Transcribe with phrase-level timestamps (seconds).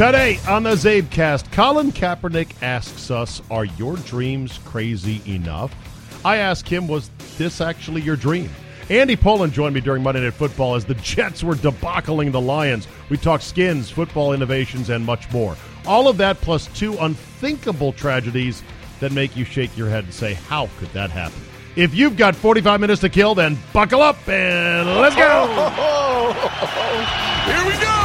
[0.00, 5.74] Today on the Zabecast, Colin Kaepernick asks us, Are your dreams crazy enough?
[6.24, 8.48] I ask him, Was this actually your dream?
[8.88, 12.88] Andy Pollin joined me during Monday Night Football as the Jets were debacling the Lions.
[13.10, 15.54] We talked skins, football innovations, and much more.
[15.84, 18.62] All of that plus two unthinkable tragedies
[19.00, 21.42] that make you shake your head and say, How could that happen?
[21.76, 25.46] If you've got 45 minutes to kill, then buckle up and let's go!
[27.52, 27.99] Here we go!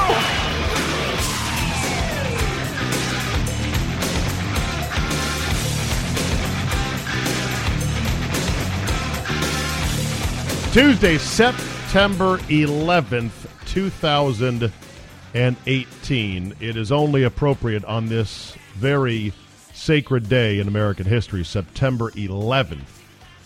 [10.75, 16.53] Tuesday, September 11th, 2018.
[16.59, 19.31] It is only appropriate on this very
[19.73, 22.83] sacred day in American history, September 11th.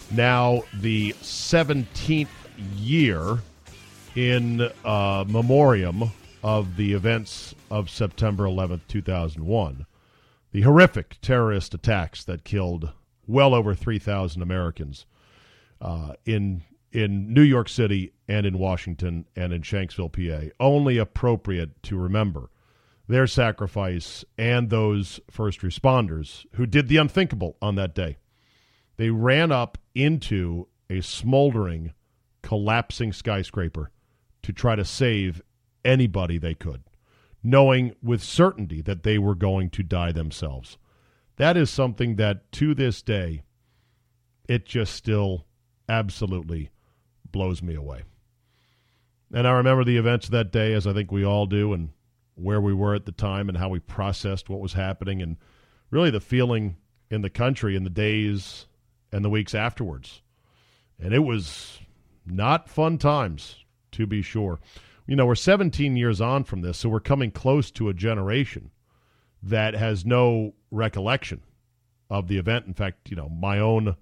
[0.09, 2.29] Now, the 17th
[2.75, 3.37] year
[4.15, 6.09] in uh, memoriam
[6.41, 9.85] of the events of September 11th, 2001.
[10.51, 12.89] The horrific terrorist attacks that killed
[13.27, 15.05] well over 3,000 Americans
[15.79, 21.81] uh, in in New York City and in Washington and in Shanksville, PA, only appropriate
[21.83, 22.49] to remember
[23.07, 28.17] their sacrifice and those first responders who did the unthinkable on that day.
[28.97, 31.93] They ran up into a smoldering,
[32.43, 33.91] collapsing skyscraper
[34.43, 35.41] to try to save
[35.83, 36.83] anybody they could,
[37.41, 40.77] knowing with certainty that they were going to die themselves.
[41.37, 43.43] That is something that to this day,
[44.47, 45.45] it just still
[45.87, 46.69] absolutely
[47.31, 48.03] blows me away.
[49.33, 51.89] And I remember the events of that day, as I think we all do, and
[52.35, 55.37] where we were at the time and how we processed what was happening, and
[55.91, 56.77] really the feeling
[57.09, 58.65] in the country in the days
[59.11, 60.21] and the weeks afterwards.
[60.99, 61.79] And it was
[62.25, 64.59] not fun times, to be sure.
[65.05, 68.71] You know, we're 17 years on from this, so we're coming close to a generation
[69.41, 71.41] that has no recollection
[72.09, 72.67] of the event.
[72.67, 73.95] In fact, you know, my own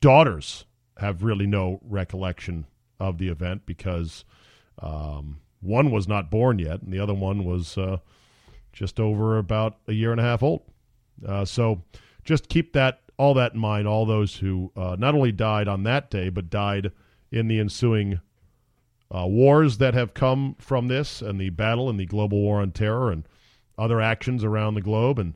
[0.00, 0.64] daughters
[1.00, 2.66] have really no recollection
[2.98, 4.24] of the event because
[4.80, 7.98] um, one was not born yet, and the other one was uh,
[8.72, 10.62] just over about a year and a half old.
[11.26, 11.82] Uh, so
[12.24, 13.88] just keep that all that in mind.
[13.88, 16.92] All those who uh, not only died on that day, but died
[17.32, 18.20] in the ensuing
[19.14, 22.72] uh, wars that have come from this, and the battle and the global war on
[22.72, 23.26] terror, and
[23.78, 25.34] other actions around the globe, and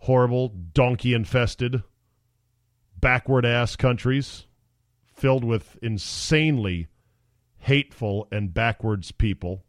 [0.00, 1.82] horrible donkey infested,
[3.00, 4.45] backward ass countries
[5.16, 6.88] filled with insanely
[7.58, 9.64] hateful and backwards people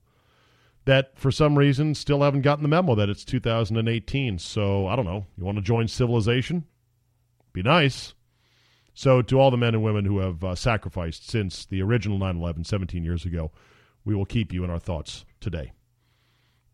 [0.85, 4.39] that for some reason still haven't gotten the memo that it's 2018.
[4.39, 5.25] So I don't know.
[5.37, 6.65] You want to join civilization?
[7.53, 8.13] Be nice.
[8.93, 12.37] So, to all the men and women who have uh, sacrificed since the original 9
[12.37, 13.51] 11 17 years ago,
[14.03, 15.71] we will keep you in our thoughts today.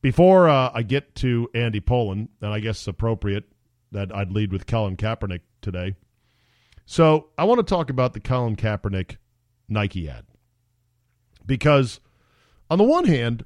[0.01, 3.43] Before uh, I get to Andy Pollin, and I guess it's appropriate
[3.91, 5.95] that I'd lead with Colin Kaepernick today.
[6.85, 9.17] So I want to talk about the Colin Kaepernick
[9.69, 10.25] Nike ad.
[11.45, 11.99] Because
[12.69, 13.45] on the one hand,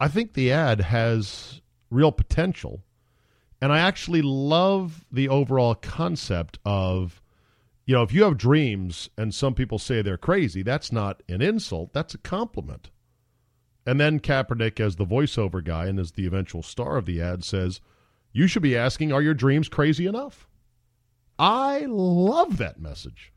[0.00, 1.60] I think the ad has
[1.90, 2.82] real potential.
[3.60, 7.22] And I actually love the overall concept of,
[7.86, 11.40] you know, if you have dreams and some people say they're crazy, that's not an
[11.40, 12.90] insult, that's a compliment.
[13.86, 17.44] And then Kaepernick, as the voiceover guy and as the eventual star of the ad,
[17.44, 17.80] says,
[18.32, 20.48] You should be asking, Are your dreams crazy enough?
[21.38, 23.32] I love that message.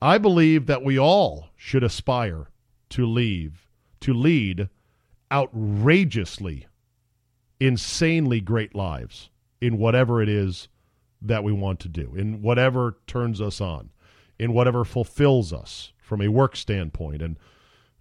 [0.00, 2.48] I believe that we all should aspire
[2.90, 3.66] to leave
[4.00, 4.68] to lead
[5.32, 6.66] outrageously
[7.58, 9.28] insanely great lives
[9.60, 10.68] in whatever it is
[11.20, 13.90] that we want to do, in whatever turns us on,
[14.38, 17.36] in whatever fulfills us from a work standpoint and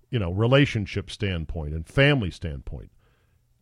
[0.10, 2.92] you know, relationship standpoint and family standpoint.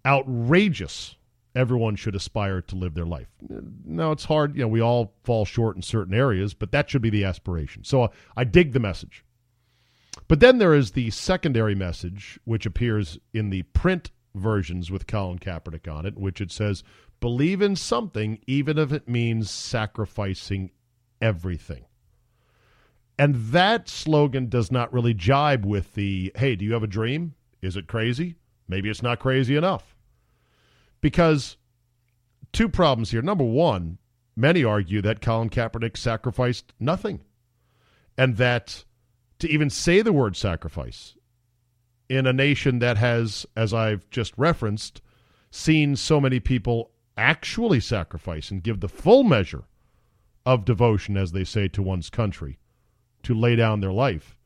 [0.06, 1.16] Outrageous
[1.56, 3.28] everyone should aspire to live their life.
[3.86, 7.02] Now it's hard, you know, we all fall short in certain areas, but that should
[7.02, 7.84] be the aspiration.
[7.84, 9.24] So uh, I dig the message.
[10.28, 15.40] But then there is the secondary message, which appears in the print versions with Colin
[15.40, 16.84] Kaepernick on it, which it says,
[17.20, 20.72] believe in something, even if it means sacrificing
[21.22, 21.86] everything.
[23.18, 27.36] And that slogan does not really jibe with the, hey, do you have a dream?
[27.62, 28.36] Is it crazy?
[28.68, 29.95] Maybe it's not crazy enough.
[31.06, 31.58] Because
[32.52, 33.22] two problems here.
[33.22, 34.00] Number one,
[34.36, 37.22] many argue that Colin Kaepernick sacrificed nothing.
[38.18, 38.86] And that
[39.38, 41.16] to even say the word sacrifice
[42.10, 45.04] in a nation that has, as I've just referenced,
[45.52, 49.66] seen so many people actually sacrifice and give the full measure
[50.44, 52.58] of devotion, as they say, to one's country,
[53.22, 54.40] to lay down their life,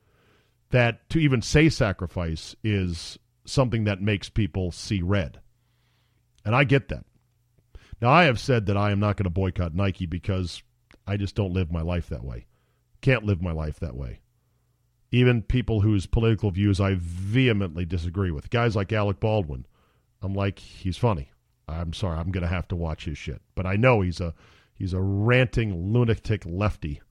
[0.71, 5.39] that to even say sacrifice is something that makes people see red.
[6.45, 7.05] And I get that.
[8.01, 10.63] Now, I have said that I am not going to boycott Nike because
[11.05, 12.45] I just don't live my life that way.
[13.01, 14.21] Can't live my life that way.
[15.11, 18.49] Even people whose political views I vehemently disagree with.
[18.49, 19.65] Guys like Alec Baldwin.
[20.21, 21.31] I'm like, he's funny.
[21.67, 23.41] I'm sorry, I'm going to have to watch his shit.
[23.55, 24.33] But I know he's a
[24.73, 27.01] he's a ranting lunatic lefty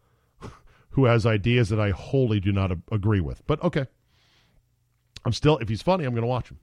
[0.90, 3.46] who has ideas that I wholly do not a- agree with.
[3.46, 3.86] But okay.
[5.24, 6.58] I'm still if he's funny, I'm going to watch him.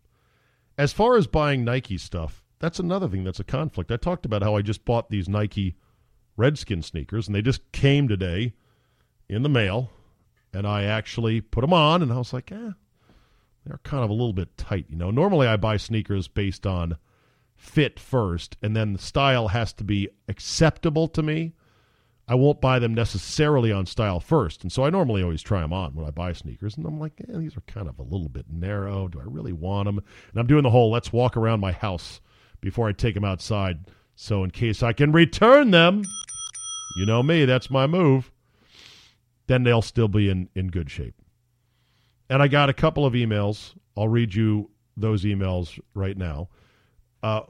[0.77, 3.91] As far as buying Nike stuff, that's another thing that's a conflict.
[3.91, 5.75] I talked about how I just bought these Nike
[6.37, 8.53] Redskin sneakers and they just came today
[9.29, 9.91] in the mail
[10.53, 12.71] and I actually put them on and I was like, "Eh,
[13.65, 15.11] they're kind of a little bit tight, you know.
[15.11, 16.97] Normally I buy sneakers based on
[17.55, 21.53] fit first, and then the style has to be acceptable to me.
[22.27, 24.63] I won't buy them necessarily on style first.
[24.63, 26.75] And so I normally always try them on when I buy sneakers.
[26.75, 29.07] And I'm like, eh, these are kind of a little bit narrow.
[29.07, 29.99] Do I really want them?
[29.99, 32.21] And I'm doing the whole let's walk around my house
[32.61, 33.85] before I take them outside.
[34.15, 36.03] So in case I can return them,
[36.97, 38.31] you know me, that's my move,
[39.47, 41.15] then they'll still be in, in good shape.
[42.29, 43.75] And I got a couple of emails.
[43.95, 46.49] I'll read you those emails right now.
[47.21, 47.41] Uh,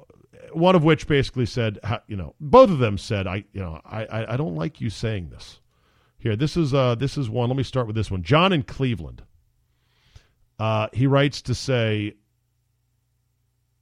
[0.51, 4.33] one of which basically said, you know, both of them said, I, you know, I,
[4.33, 5.59] I don't like you saying this.
[6.17, 7.49] Here, this is uh, this is one.
[7.49, 8.23] Let me start with this one.
[8.23, 9.21] John in Cleveland.
[10.57, 12.15] Uh, he writes to say,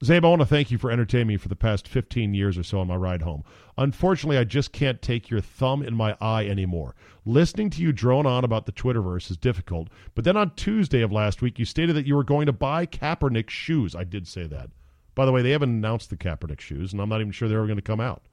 [0.02, 2.64] Zabe, I want to thank you for entertaining me for the past 15 years or
[2.64, 3.44] so on my ride home.
[3.78, 6.96] Unfortunately, I just can't take your thumb in my eye anymore.
[7.24, 11.12] Listening to you drone on about the Twitterverse is difficult, but then on Tuesday of
[11.12, 13.94] last week, you stated that you were going to buy Kaepernick shoes.
[13.94, 14.70] I did say that.
[15.14, 17.58] By the way, they haven't announced the Kaepernick shoes, and I'm not even sure they're
[17.58, 18.24] ever going to come out.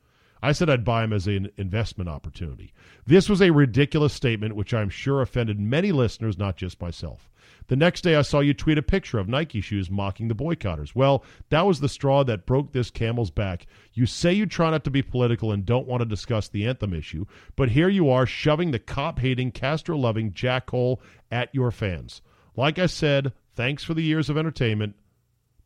[0.43, 2.73] I said I'd buy them as an investment opportunity.
[3.05, 7.29] This was a ridiculous statement, which I'm sure offended many listeners, not just myself.
[7.71, 10.94] The next day, I saw you tweet a picture of Nike shoes mocking the boycotters.
[10.94, 13.65] Well, that was the straw that broke this camel's back.
[13.94, 16.94] You say you try not to be political and don't want to discuss the anthem
[16.94, 17.23] issue,
[17.56, 20.97] but here you are shoving the cop hating, Castro loving jackhole
[21.31, 22.21] at your fans.
[22.57, 24.95] Like I said, thanks for the years of entertainment,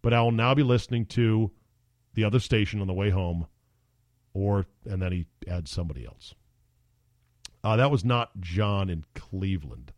[0.03, 1.49] but I will now be listening to
[2.13, 3.47] the other station on the way home,
[4.31, 6.35] or, and then he adds somebody else.
[7.63, 9.91] Uh, that was not John in Cleveland.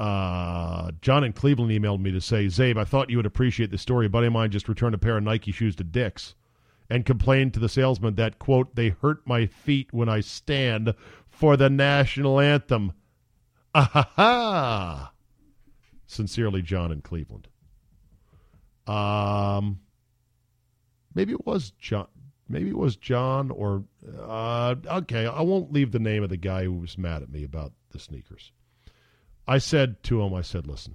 [0.00, 3.76] Uh, John in Cleveland emailed me to say, Zabe, I thought you would appreciate the
[3.76, 4.06] story.
[4.06, 6.34] A buddy of mine just returned a pair of Nike shoes to Dick's
[6.88, 10.94] and complained to the salesman that, quote, they hurt my feet when I stand
[11.28, 12.94] for the national anthem.
[13.74, 15.12] Ah ha ha!
[16.06, 17.48] Sincerely, John in Cleveland.
[18.86, 19.80] Um,
[21.14, 22.08] maybe it was John.
[22.48, 23.84] Maybe it was John or
[24.18, 25.26] uh, okay.
[25.26, 27.98] I won't leave the name of the guy who was mad at me about the
[27.98, 28.50] sneakers.
[29.50, 30.94] I said to him, I said, listen,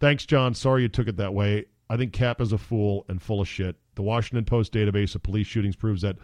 [0.00, 0.54] thanks, John.
[0.54, 1.66] Sorry you took it that way.
[1.90, 3.76] I think Cap is a fool and full of shit.
[3.94, 6.16] The Washington Post database of police shootings proves that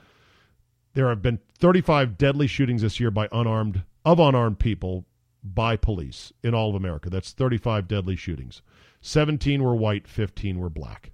[0.94, 5.04] there have been 35 deadly shootings this year by unarmed of unarmed people
[5.42, 7.10] by police in all of America.
[7.10, 8.62] That's 35 deadly shootings.
[9.02, 11.12] 17 were white, 15 were black.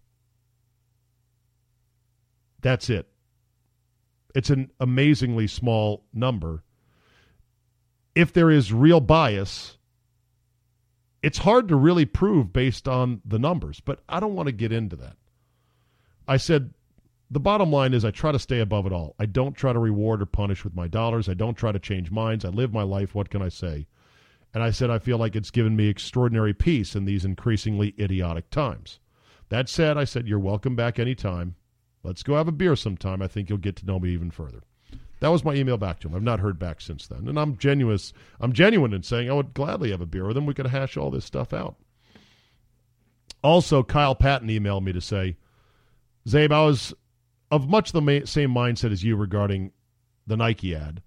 [2.60, 3.08] That's it.
[4.32, 6.62] It's an amazingly small number.
[8.14, 9.76] If there is real bias,
[11.22, 14.72] it's hard to really prove based on the numbers, but I don't want to get
[14.72, 15.16] into that.
[16.26, 16.72] I said
[17.30, 19.14] the bottom line is I try to stay above it all.
[19.18, 21.28] I don't try to reward or punish with my dollars.
[21.28, 22.44] I don't try to change minds.
[22.44, 23.14] I live my life.
[23.14, 23.86] What can I say?
[24.52, 28.50] And I said I feel like it's given me extraordinary peace in these increasingly idiotic
[28.50, 28.98] times.
[29.48, 31.54] That said, I said you're welcome back anytime.
[32.02, 33.20] Let's go have a beer sometime.
[33.20, 34.62] I think you'll get to know me even further.
[35.20, 36.14] That was my email back to him.
[36.14, 37.98] I've not heard back since then, and I'm genuine.
[38.40, 40.46] I'm genuine in saying I would gladly have a beer with him.
[40.46, 41.76] We could hash all this stuff out.
[43.42, 45.36] Also, Kyle Patton emailed me to say,
[46.26, 46.94] Zabe, I was
[47.50, 49.72] of much the ma- same mindset as you regarding
[50.26, 51.02] the Nike ad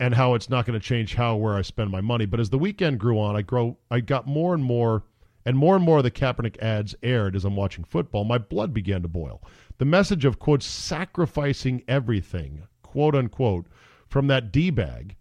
[0.00, 2.26] and how it's not going to change how where I spend my money.
[2.26, 5.04] But as the weekend grew on, I grow I got more and more
[5.44, 8.24] and more and more of the Kaepernick ads aired as I'm watching football.
[8.24, 9.42] My blood began to boil.
[9.78, 13.64] The message of quote sacrificing everything quote unquote,
[14.06, 15.16] from that D bag,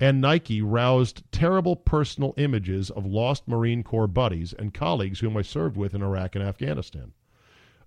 [0.00, 5.42] and Nike roused terrible personal images of lost Marine Corps buddies and colleagues whom I
[5.42, 7.12] served with in Iraq and Afghanistan.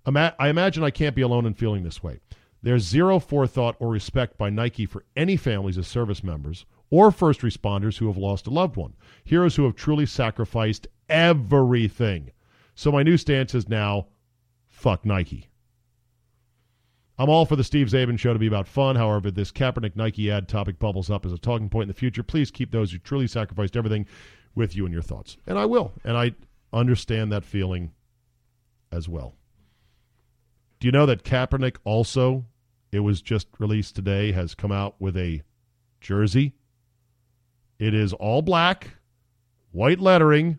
[0.06, 2.20] I imagine I can't be alone in feeling this way.
[2.62, 7.42] There's zero forethought or respect by Nike for any families of service members or first
[7.42, 12.30] responders who have lost a loved one, heroes who have truly sacrificed everything.
[12.74, 14.06] So my new stance is now
[14.70, 15.50] fuck Nike.
[17.18, 18.96] I'm all for the Steve Czaban show to be about fun.
[18.96, 22.22] However, this Kaepernick Nike ad topic bubbles up as a talking point in the future.
[22.22, 24.06] Please keep those who truly sacrificed everything
[24.54, 25.36] with you and your thoughts.
[25.46, 25.92] And I will.
[26.04, 26.32] And I
[26.72, 27.92] understand that feeling
[28.90, 29.34] as well.
[30.80, 32.44] Do you know that Kaepernick also,
[32.90, 35.42] it was just released today, has come out with a
[36.00, 36.54] jersey?
[37.78, 38.96] It is all black,
[39.70, 40.58] white lettering,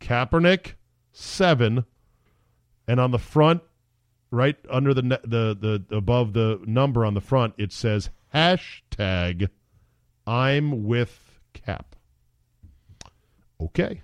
[0.00, 0.74] Kaepernick
[1.12, 1.84] 7,
[2.86, 3.62] and on the front,
[4.30, 9.48] right under the, the, the above the number on the front, it says hashtag
[10.26, 11.96] I'm with Cap.
[13.60, 14.02] Okay.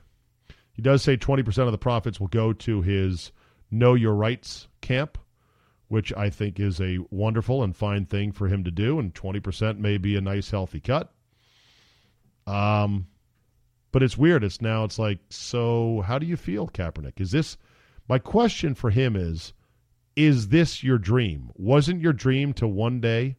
[0.73, 3.31] He does say 20% of the profits will go to his
[3.71, 5.19] Know Your Rights camp,
[5.89, 9.79] which I think is a wonderful and fine thing for him to do, and 20%
[9.79, 11.13] may be a nice, healthy cut.
[12.47, 13.07] Um,
[13.93, 14.43] but it's weird.
[14.43, 17.21] It's now, it's like, so how do you feel, Kaepernick?
[17.21, 17.57] Is this,
[18.09, 19.53] my question for him is,
[20.17, 21.51] is this your dream?
[21.55, 23.37] Wasn't your dream to one day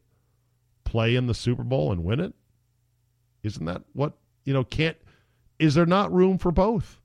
[0.84, 2.34] play in the Super Bowl and win it?
[3.42, 4.14] Isn't that what,
[4.44, 4.96] you know, can't,
[5.58, 7.00] is there not room for both?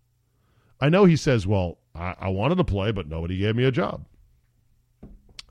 [0.80, 3.72] I know he says, well, I, I wanted to play, but nobody gave me a
[3.72, 4.06] job.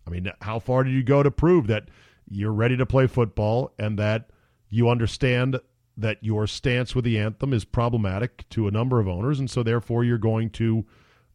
[0.06, 1.88] I mean, how far did you go to prove that
[2.28, 4.30] you're ready to play football and that
[4.68, 5.60] you understand
[5.96, 9.62] that your stance with the anthem is problematic to a number of owners, and so
[9.62, 10.84] therefore you're going to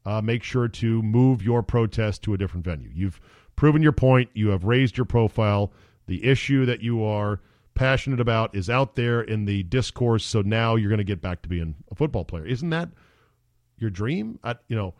[0.06, 2.90] uh, make sure to move your protest to a different venue.
[2.94, 3.20] You've
[3.56, 4.30] proven your point.
[4.34, 5.72] You have raised your profile.
[6.08, 7.42] The issue that you are
[7.74, 10.26] passionate about is out there in the discourse.
[10.26, 12.46] So now you're going to get back to being a football player.
[12.46, 12.90] Isn't that
[13.78, 14.40] your dream?
[14.44, 14.94] I, you know,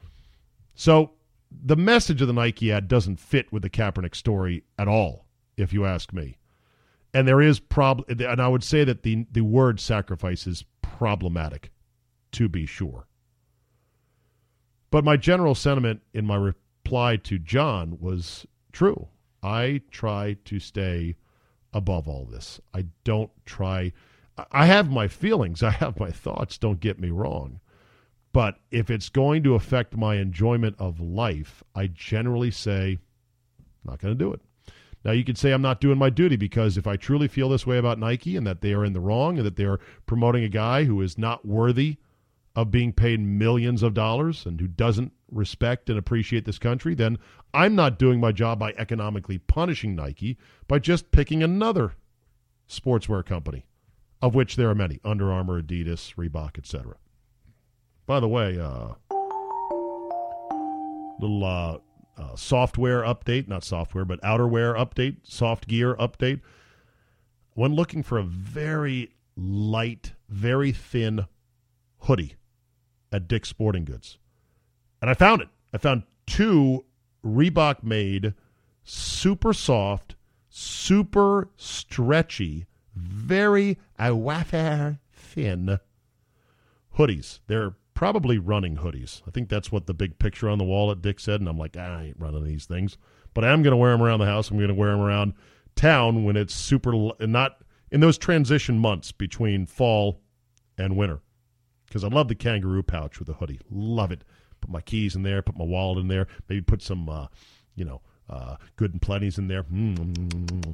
[0.74, 1.12] so
[1.52, 5.26] the message of the Nike ad doesn't fit with the Kaepernick story at all,
[5.58, 6.38] if you ask me.
[7.14, 11.72] And there is prob, and I would say that the the word sacrifice is problematic,
[12.34, 13.08] to be sure.
[14.96, 19.10] But my general sentiment in my reply to John was true.
[19.44, 21.18] I try to stay
[21.74, 22.62] above all this.
[22.74, 23.92] I don't try.
[24.54, 25.62] I have my feelings.
[25.64, 26.58] I have my thoughts.
[26.58, 27.60] Don't get me wrong.
[28.32, 32.98] But if it's going to affect my enjoyment of life, I generally say,
[33.84, 34.40] not going to do it.
[35.04, 37.68] Now, you could say I'm not doing my duty because if I truly feel this
[37.68, 40.46] way about Nike and that they are in the wrong and that they are promoting
[40.46, 41.98] a guy who is not worthy
[42.56, 47.18] of being paid millions of dollars and who doesn't respect and appreciate this country, then
[47.54, 51.94] I'm not doing my job by economically punishing Nike by just picking another
[52.70, 53.66] sportswear company,
[54.22, 56.96] of which there are many Under Armour, Adidas, Reebok, etc.
[58.06, 58.94] By the way, uh,
[61.20, 61.78] little uh,
[62.18, 66.40] uh, software update, not software, but outerwear update, soft gear update.
[67.54, 71.26] When looking for a very light, very thin
[72.00, 72.36] hoodie
[73.16, 74.18] at Dick's Sporting Goods,
[75.02, 75.48] and I found it.
[75.74, 76.84] I found two
[77.26, 78.34] Reebok made,
[78.84, 80.16] super soft,
[80.50, 85.80] super stretchy, very wafer thin
[86.98, 87.40] hoodies.
[87.48, 89.22] They're probably running hoodies.
[89.26, 91.58] I think that's what the big picture on the wall at Dick said, and I'm
[91.58, 92.98] like, I ain't running these things.
[93.34, 94.50] But I am going to wear them around the house.
[94.50, 95.34] I'm going to wear them around
[95.76, 100.22] town when it's super, not in those transition months between fall
[100.78, 101.22] and winter.
[101.96, 103.62] Because I love the kangaroo pouch with the hoodie.
[103.72, 104.26] Love it.
[104.60, 107.28] Put my keys in there, put my wallet in there, maybe put some, uh,
[107.74, 109.64] you know, uh, good and plenty's in there.
[109.64, 110.72] Mm-hmm.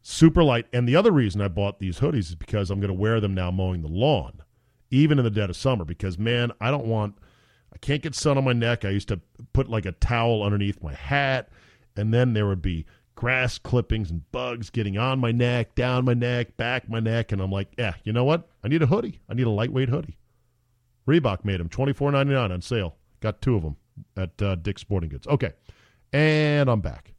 [0.00, 0.66] Super light.
[0.72, 3.34] And the other reason I bought these hoodies is because I'm going to wear them
[3.34, 4.42] now mowing the lawn
[4.92, 7.16] even in the dead of summer, because man, I don't want,
[7.74, 8.84] I can't get sun on my neck.
[8.84, 9.18] I used to
[9.52, 11.48] put like a towel underneath my hat,
[11.96, 12.86] and then there would be
[13.16, 17.42] grass clippings and bugs getting on my neck, down my neck, back my neck, and
[17.42, 18.48] I'm like, yeah, you know what?
[18.68, 19.18] I need a hoodie.
[19.30, 20.18] I need a lightweight hoodie.
[21.08, 22.96] Reebok made them, twenty four ninety nine on sale.
[23.20, 23.76] Got two of them
[24.14, 25.26] at uh, Dick's Sporting Goods.
[25.26, 25.54] Okay,
[26.12, 27.14] and I'm back.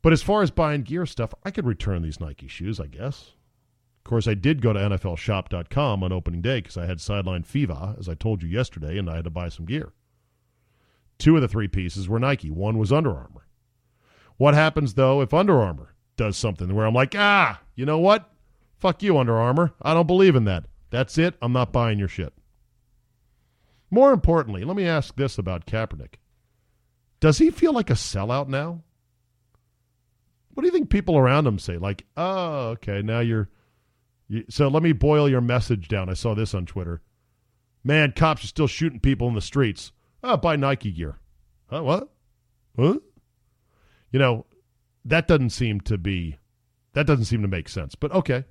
[0.00, 3.32] But as far as buying gear stuff, I could return these Nike shoes, I guess.
[3.98, 7.94] Of course, I did go to NFLShop.com on opening day because I had sideline fever,
[7.98, 9.92] as I told you yesterday, and I had to buy some gear.
[11.18, 13.46] Two of the three pieces were Nike, one was Under Armour.
[14.38, 18.30] What happens, though, if Under Armour does something where I'm like, ah, you know what?
[18.78, 19.72] Fuck you, Under Armour.
[19.80, 20.64] I don't believe in that.
[20.90, 21.34] That's it.
[21.40, 22.32] I'm not buying your shit.
[23.90, 26.14] More importantly, let me ask this about Kaepernick.
[27.20, 28.82] Does he feel like a sellout now?
[30.52, 31.78] What do you think people around him say?
[31.78, 33.48] Like, oh, okay, now you're
[34.48, 36.08] so let me boil your message down.
[36.08, 37.02] I saw this on Twitter.
[37.82, 39.92] Man, cops are still shooting people in the streets.
[40.22, 41.18] Oh, buy Nike gear.
[41.66, 41.82] Huh?
[41.82, 42.08] What?
[42.78, 42.98] Huh?
[44.10, 44.46] You know,
[45.04, 46.38] that doesn't seem to be
[46.94, 47.94] that doesn't seem to make sense.
[47.94, 48.44] But okay.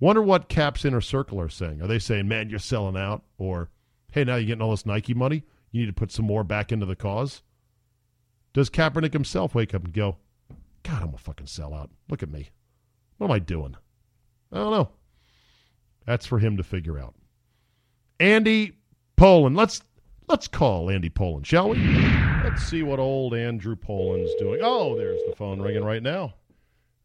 [0.00, 1.82] Wonder what Cap's inner circle are saying.
[1.82, 3.70] Are they saying, "Man, you're selling out," or
[4.12, 5.44] "Hey, now you're getting all this Nike money.
[5.70, 7.42] You need to put some more back into the cause."
[8.52, 10.16] Does Kaepernick himself wake up and go,
[10.82, 11.90] "God, I'm a fucking sellout.
[12.08, 12.50] Look at me.
[13.16, 13.76] What am I doing?"
[14.52, 14.90] I don't know.
[16.06, 17.14] That's for him to figure out.
[18.18, 18.78] Andy
[19.16, 19.54] Pollin.
[19.54, 19.82] Let's
[20.28, 21.78] let's call Andy Pollin, shall we?
[22.44, 24.60] Let's see what old Andrew Pollin's doing.
[24.62, 26.34] Oh, there's the phone ringing right now.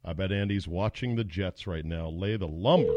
[0.05, 2.09] I bet Andy's watching the Jets right now.
[2.09, 2.93] Lay the lumber.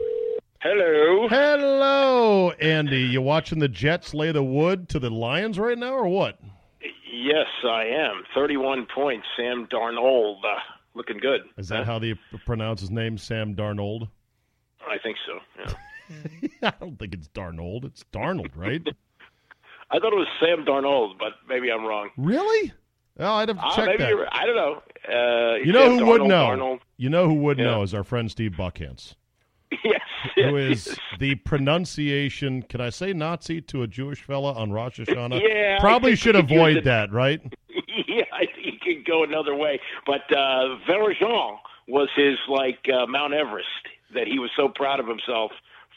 [0.60, 1.28] Hello.
[1.28, 3.02] Hello, Andy.
[3.02, 6.40] You watching the Jets lay the wood to the Lions right now, or what?
[7.12, 8.25] Yes, I am.
[8.34, 9.26] 31 points.
[9.36, 10.38] Sam Darnold.
[10.44, 10.58] Uh,
[10.94, 11.42] looking good.
[11.56, 14.08] Is that how they pronounce his name, Sam Darnold?
[14.88, 15.38] I think so.
[15.60, 16.48] Yeah.
[16.62, 17.84] I don't think it's Darnold.
[17.84, 18.82] It's Darnold, right?
[19.90, 22.10] I thought it was Sam Darnold, but maybe I'm wrong.
[22.16, 22.72] Really?
[23.18, 24.28] Oh, I'd have to Uh, check maybe that.
[24.32, 24.82] I don't know.
[25.08, 26.78] Uh, You know who would Darnold, know?
[26.96, 27.64] You know who would Yeah.
[27.64, 29.14] know is our friend Steve Buckhantz,
[29.85, 30.00] yes.
[30.35, 32.62] who is the pronunciation.
[32.62, 35.40] Can I say Nazi to a Jewish fella on Rosh Hashanah?
[35.42, 37.40] Yeah, Probably should you avoid that, right?
[38.08, 39.80] yeah, I think he could go another way.
[40.06, 41.58] But uh, Verjean
[41.88, 43.68] was his like uh, Mount Everest
[44.14, 45.52] that he was so proud of himself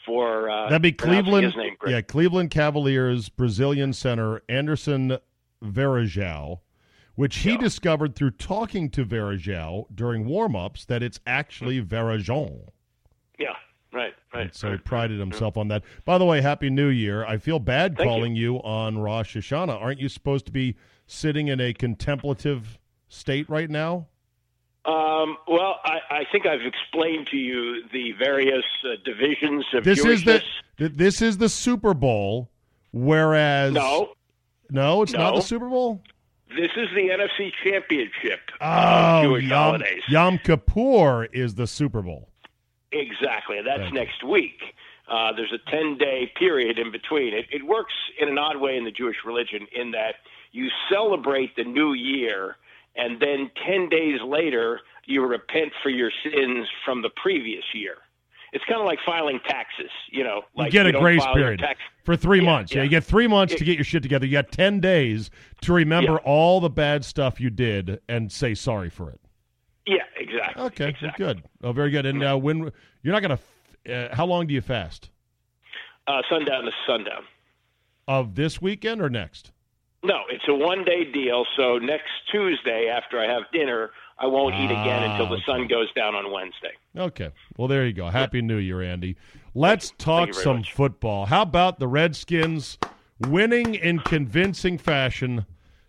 [0.06, 0.48] for.
[0.50, 1.52] Uh, That'd be Cleveland.
[1.86, 5.18] Yeah, Cleveland Cavaliers Brazilian center Anderson
[5.64, 6.60] Varejao,
[7.20, 7.58] which he Yeah.
[7.58, 12.70] discovered through talking to Varejao during warm-ups that it's actually Varejon.
[13.38, 13.56] yeah.
[13.92, 14.14] Right.
[14.32, 14.42] Right.
[14.44, 14.84] And so he right.
[14.84, 15.82] prided himself on that.
[16.06, 17.26] By the way, Happy New Year.
[17.26, 18.56] I feel bad Thank calling you.
[18.62, 19.78] on Rosh Hashanah.
[19.82, 24.06] Aren't you supposed to be sitting in a contemplative state right now?
[24.86, 30.02] Um, well, I, I think I've explained to you the various uh, divisions of This
[30.04, 30.42] is the
[30.78, 32.48] th- this is the Super Bowl,
[32.92, 34.14] whereas No,
[34.70, 36.02] no, it's not the Super Bowl.
[36.56, 40.02] This is the NFC Championship Oh, Jewish Yom, holidays.
[40.08, 42.28] Yom Kippur is the Super Bowl.
[42.92, 43.58] Exactly.
[43.64, 44.60] That's Thank next week.
[45.08, 47.34] Uh, there's a 10 day period in between.
[47.34, 50.16] It, it works in an odd way in the Jewish religion in that
[50.52, 52.56] you celebrate the new year,
[52.96, 57.96] and then 10 days later, you repent for your sins from the previous year.
[58.52, 60.42] It's kind of like filing taxes, you know.
[60.56, 61.62] You get a don't grace period
[62.04, 62.72] for three Yeah, months.
[62.72, 62.78] Yeah.
[62.78, 62.84] yeah.
[62.84, 64.26] you get three months to get your shit together.
[64.26, 65.30] You got ten days
[65.62, 66.18] to remember Yeah.
[66.24, 69.20] all the bad stuff you did and say sorry for it.
[69.86, 70.62] Yeah, exactly.
[70.64, 71.24] Okay, exactly.
[71.24, 71.42] good.
[71.62, 72.06] Oh, very good.
[72.06, 72.70] And uh, when
[73.02, 73.38] you're not
[73.86, 75.10] to, uh, how long do you fast?
[76.06, 77.22] Uh, sundown to sundown.
[78.08, 79.52] Of this weekend or next?
[80.02, 81.44] No, it's a one day deal.
[81.56, 85.66] So next Tuesday, after I have dinner, I won't eat again Ah, until the sun
[85.66, 86.72] goes down on Wednesday.
[86.96, 87.30] Okay.
[87.56, 88.08] Well, there you go.
[88.08, 89.16] Happy New Year, Andy.
[89.54, 90.72] Let's talk some much.
[90.74, 91.24] football.
[91.26, 92.76] How about the Redskins
[93.18, 95.46] winning in convincing fashion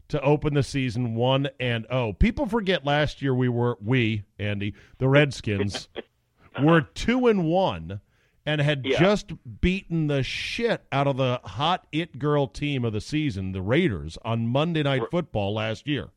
[0.08, 2.13] to open the season 1 and 0?
[2.13, 5.89] People forget last year we were we, Andy, the Redskins
[6.63, 8.00] were 2 and 1
[8.46, 8.98] and had Yeah.
[9.00, 13.62] just beaten the shit out of the hot it girl team of the season, the
[13.62, 16.10] Raiders, on Monday Night Football last year.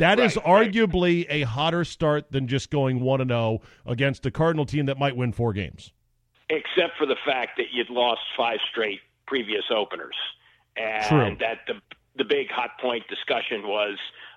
[0.00, 0.72] That is Right, right.
[0.72, 4.98] arguably a hotter start than just going 1 and 0 against a Cardinal team that
[4.98, 5.92] might win 4 games.
[6.48, 10.16] except for the fact that you'd lost five straight previous openers,
[10.76, 11.36] and True.
[11.38, 11.74] that the
[12.16, 13.96] the big hot point discussion was.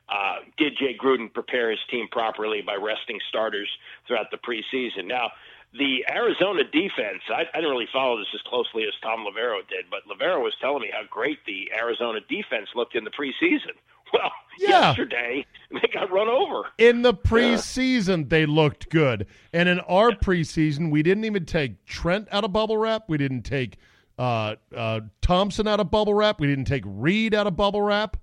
[0.09, 3.69] Uh, did Jay Gruden prepare his team properly by resting starters
[4.05, 5.05] throughout the preseason?
[5.07, 5.31] Now,
[5.71, 9.85] the Arizona defense, I, I didn't really follow this as closely as Thom Loverro did,
[9.89, 13.73] but Loverro was telling me how great the Arizona defense looked in the preseason.
[14.13, 14.69] Well, Yeah.
[14.89, 16.63] yesterday they got run over.
[16.77, 19.25] In the preseason, they looked good.
[19.51, 23.05] And in our preseason, we didn't even take Trent out of bubble wrap.
[23.07, 23.77] We didn't take
[24.19, 26.39] uh, uh, Thompson out of bubble wrap.
[26.39, 28.17] We didn't take Reed out of bubble wrap.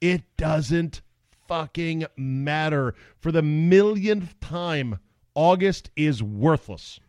[0.00, 1.02] It doesn't
[1.48, 2.94] fucking matter.
[3.18, 4.98] For the millionth time,
[5.34, 7.00] August is worthless.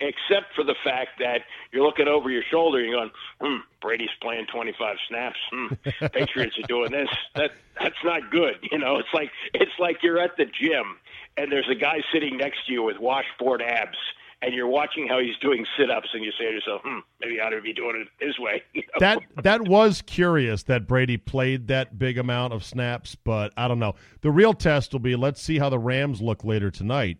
[0.00, 4.10] Except for the fact that you're looking over your shoulder and you're going, hmm, Brady's
[4.20, 5.38] playing 25 snaps.
[5.52, 5.74] Hmm,
[6.12, 7.08] Patriots are doing this.
[7.34, 8.56] That that's not good.
[8.70, 10.98] You know, it's like it's like you're at the gym
[11.36, 13.96] and there's a guy sitting next to you with washboard abs.
[14.40, 17.46] And you're watching how he's doing sit-ups, and you say to yourself, "Hmm, maybe I
[17.46, 19.00] ought to be doing it his way." You know?
[19.00, 23.80] That that was curious that Brady played that big amount of snaps, but I don't
[23.80, 23.96] know.
[24.20, 27.18] The real test will be let's see how the Rams look later tonight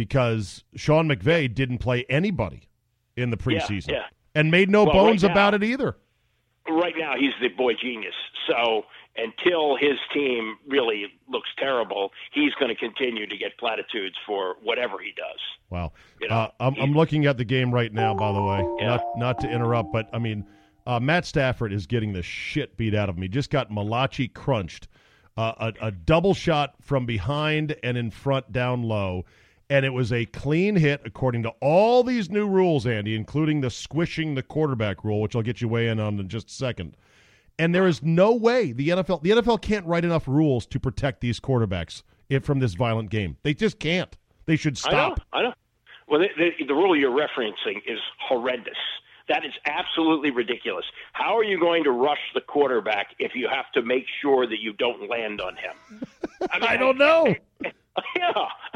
[0.00, 2.62] because Sean McVay didn't play anybody
[3.18, 4.04] in the preseason yeah.
[4.34, 5.94] and made no Well, bones right about it either.
[6.66, 8.14] right now he's the boy genius.
[8.48, 8.84] So
[9.18, 14.96] until his team really looks terrible, he's going to continue to get platitudes for whatever
[14.98, 15.38] he does.
[15.68, 15.92] Wow.
[16.18, 18.64] You know, uh, I'm, I'm looking at the game right now, by the way.
[18.78, 18.86] Yeah.
[18.86, 20.46] Not not to interrupt, but I mean,
[20.86, 23.28] Uh, Matt Stafford is getting the shit beat out of me.
[23.28, 24.88] Just got Malachi crunched.
[25.36, 29.24] Uh, a, a double shot from behind and in front down low.
[29.70, 33.70] And it was a clean hit according to all these new rules, Andy, including the
[33.70, 36.96] squishing the quarterback rule, which I'll get you way in on in just a second.
[37.56, 41.20] And there is no way the NFL the NFL can't write enough rules to protect
[41.20, 43.36] these quarterbacks if, from this violent game.
[43.42, 44.16] They just can't.
[44.46, 45.20] They should stop.
[45.32, 45.46] I know.
[45.46, 45.54] I know.
[46.08, 48.74] Well, the, the, the rule you're referencing is horrendous.
[49.28, 50.84] That is absolutely ridiculous.
[51.12, 54.58] How are you going to rush the quarterback if you have to make sure that
[54.58, 56.02] you don't land on him?
[56.50, 57.36] I, mean, I don't know.
[58.16, 58.32] Yeah,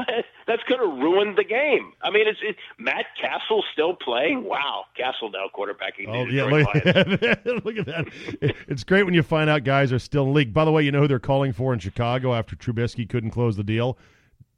[0.47, 1.93] that's going to ruin the game.
[2.01, 4.43] I mean, it's it, Matt Cassel still playing.
[4.43, 6.07] Wow, Cassel now quarterbacking.
[6.07, 8.55] Oh yeah, look, look, at that.
[8.67, 10.53] It's great when you find out guys are still in league.
[10.53, 13.55] By the way, you know who they're calling for in Chicago after Trubisky couldn't close
[13.55, 13.97] the deal?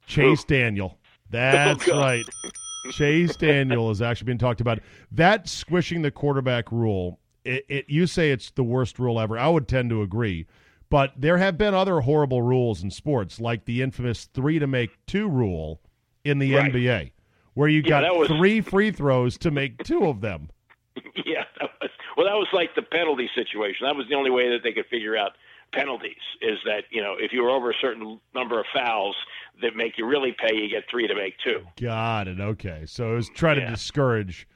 [0.06, 0.48] Chase Ooh.
[0.48, 0.98] Daniel.
[0.98, 2.26] Oh, that's oh, right.
[2.91, 4.80] Chase Daniel is actually being talked about.
[5.12, 7.20] That squishing the quarterback rule.
[7.43, 9.38] It, it, you say it's the worst rule ever.
[9.38, 10.48] I would tend to agree.
[10.89, 14.91] But there have been other horrible rules in sports, like the infamous three to make
[15.06, 15.82] two rule
[16.23, 16.71] in the right.
[16.71, 17.12] NBA,
[17.56, 18.28] where you yeah, got was...
[18.30, 20.50] three free throws to make two of them.
[21.26, 23.86] Yeah, that was, well, that was like the penalty situation.
[23.86, 25.34] That was the only way that they could figure out
[25.73, 29.15] penalties is that you know if you were over a certain number of fouls
[29.62, 31.62] that make you really pay, you get three to make two.
[31.80, 32.39] Got it.
[32.39, 33.65] Okay, so it was trying yeah.
[33.65, 34.47] to discourage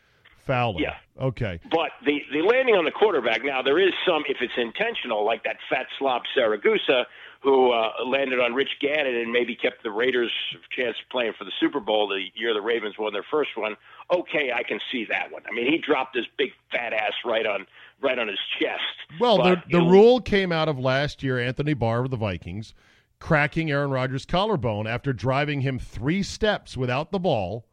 [0.45, 0.83] fouling.
[0.83, 0.95] Yeah.
[1.19, 1.59] Okay.
[1.69, 5.43] But the the landing on the quarterback now there is some if it's intentional like
[5.43, 7.05] that fat slop Siragusa
[7.41, 10.31] who uh, landed on Rich Gannon and maybe kept the Raiders'
[10.75, 13.75] chance of playing for the Super Bowl the year the Ravens won their first one.
[14.13, 15.41] Okay, I can see that one.
[15.49, 17.65] I mean, he dropped his big fat ass right on
[18.01, 19.19] right on his chest.
[19.19, 21.39] Well, but the, the rule came out of last year.
[21.39, 22.73] Anthony Barr of the Vikings
[23.19, 27.65] cracking Aaron Rodgers' collarbone after driving him three steps without the ball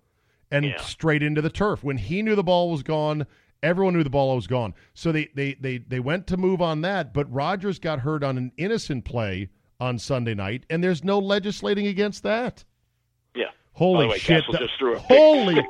[0.50, 0.80] and yeah.
[0.80, 1.84] straight into the turf.
[1.84, 3.26] When he knew the ball was gone,
[3.62, 4.74] everyone knew the ball was gone.
[4.94, 8.37] So they they they they went to move on that, but Rodgers got hurt on
[8.38, 9.48] an innocent play
[9.80, 12.64] on Sunday night, and there's no legislating against that.
[13.34, 13.46] Yeah.
[13.72, 14.44] Holy way, shit!
[14.50, 15.54] Just threw a Holy.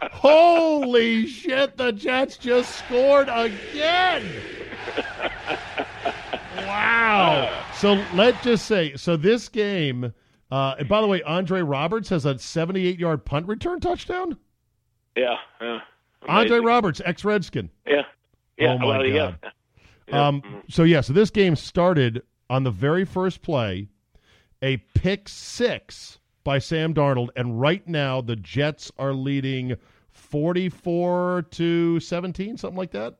[0.12, 1.76] Holy shit!
[1.76, 4.24] The Jets just scored again.
[6.56, 7.64] Wow.
[7.74, 10.12] So let's just say, so this game.
[10.54, 14.36] Uh, and by the way, Andre Roberts has a 78-yard punt return touchdown.
[15.16, 15.34] Yeah.
[15.60, 15.80] yeah.
[16.28, 17.70] Andre Roberts, ex-Redskin.
[17.84, 18.02] Yeah.
[18.56, 18.74] Yeah.
[18.74, 19.38] Oh my well, god.
[20.06, 20.28] Yeah.
[20.28, 23.88] Um, so yeah, so this game started on the very first play,
[24.60, 29.76] a pick six by Sam Darnold, and right now the Jets are leading
[30.10, 33.14] forty-four to seventeen, something like that.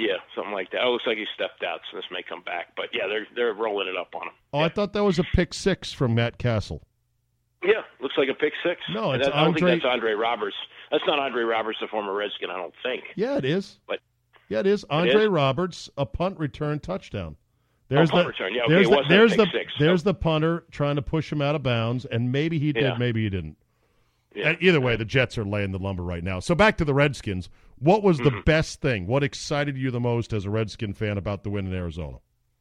[0.00, 0.80] Yeah, something like that.
[0.82, 2.68] Oh, it looks like he stepped out, so this may come back.
[2.74, 4.34] But yeah, they're they're rolling it up on him.
[4.54, 4.64] Oh, yeah.
[4.64, 6.82] I thought that was a pick six from Matt Cassel.
[7.62, 8.80] Yeah, looks like a pick six.
[8.90, 9.72] No, it's I don't Andre...
[9.72, 10.56] think that's Andre Roberts.
[10.90, 12.48] That's not Andre Roberts, the former Redskin.
[12.50, 13.04] I don't think.
[13.14, 13.78] Yeah, it is.
[13.86, 13.98] But
[14.48, 14.84] yeah, it is.
[14.88, 15.28] Andre it is?
[15.28, 17.36] Roberts, a punt return touchdown.
[17.36, 18.54] Oh, there's oh, the, return.
[18.54, 21.54] Yeah, okay, there's the, there's the, six, there's the punter trying to push him out
[21.54, 22.96] of bounds, and maybe he did, yeah.
[22.96, 23.56] maybe he didn't.
[24.34, 24.54] Yeah.
[24.60, 26.38] Either way, the Jets are laying the lumber right now.
[26.38, 27.50] So back to the Redskins.
[27.80, 28.40] What was the mm-hmm.
[28.44, 29.06] best thing?
[29.06, 32.18] What excited you the most as a Redskin fan about the win in Arizona?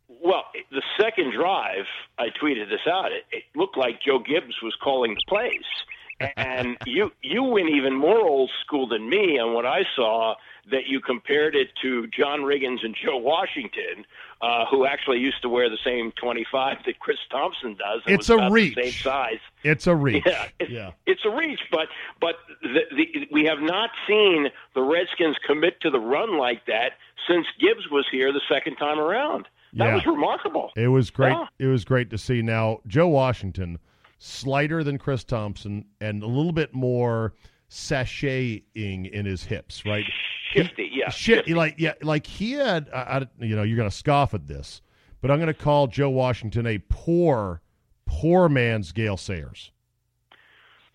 [0.08, 1.86] Well, the second drive,
[2.17, 3.12] I tweeted this out.
[3.12, 7.95] It, it looked like Joe Gibbs was calling the plays, and you you went even
[7.95, 10.36] more old school than me on what I saw
[10.71, 14.05] that you compared it to John Riggins and Joe Washington,
[14.41, 18.02] uh, who actually used to wear the same 25 that Chris Thompson does.
[18.08, 18.75] It's a reach.
[18.75, 19.39] same size.
[19.63, 20.23] It's a reach.
[20.25, 20.91] Yeah, it's, yeah.
[21.06, 21.60] it's a reach.
[21.71, 21.88] But
[22.21, 26.93] but the, the, we have not seen the Redskins commit to the run like that
[27.28, 29.47] since Gibbs was here the second time around.
[29.73, 29.95] That yeah.
[29.95, 30.71] was remarkable.
[30.75, 31.32] It was great.
[31.32, 31.45] Yeah.
[31.60, 32.41] It was great to see.
[32.41, 33.78] Now Joe Washington,
[34.19, 37.34] slighter than Chris Thompson, and a little bit more
[37.69, 38.63] sashaying
[39.12, 40.06] in his hips, right?
[40.49, 41.09] Shifty, yeah.
[41.09, 41.53] Shit, shifty.
[41.53, 42.89] like yeah, like he had.
[42.93, 44.81] I, I, you know, you're going to scoff at this,
[45.21, 47.62] but I'm going to call Joe Washington a poor,
[48.05, 49.71] poor man's Gale Sayers.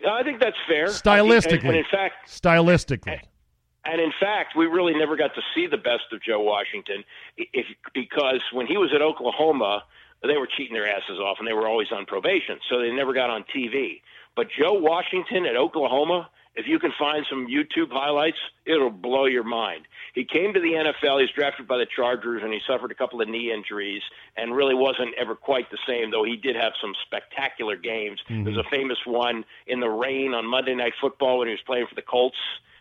[0.07, 0.87] I think that's fair.
[0.87, 3.21] Stylistically, and, and in fact, stylistically.
[3.85, 7.03] And in fact, we really never got to see the best of Joe Washington,
[7.37, 9.83] if because when he was at Oklahoma,
[10.23, 13.13] they were cheating their asses off, and they were always on probation, so they never
[13.13, 14.01] got on TV.
[14.35, 19.43] But Joe Washington at Oklahoma, if you can find some YouTube highlights, it'll blow your
[19.43, 19.87] mind.
[20.13, 21.17] He came to the NFL.
[21.17, 24.01] He was drafted by the Chargers, and he suffered a couple of knee injuries,
[24.37, 26.11] and really wasn't ever quite the same.
[26.11, 28.21] Though he did have some spectacular games.
[28.29, 28.45] Mm-hmm.
[28.45, 31.87] There's a famous one in the rain on Monday Night Football when he was playing
[31.87, 32.37] for the Colts.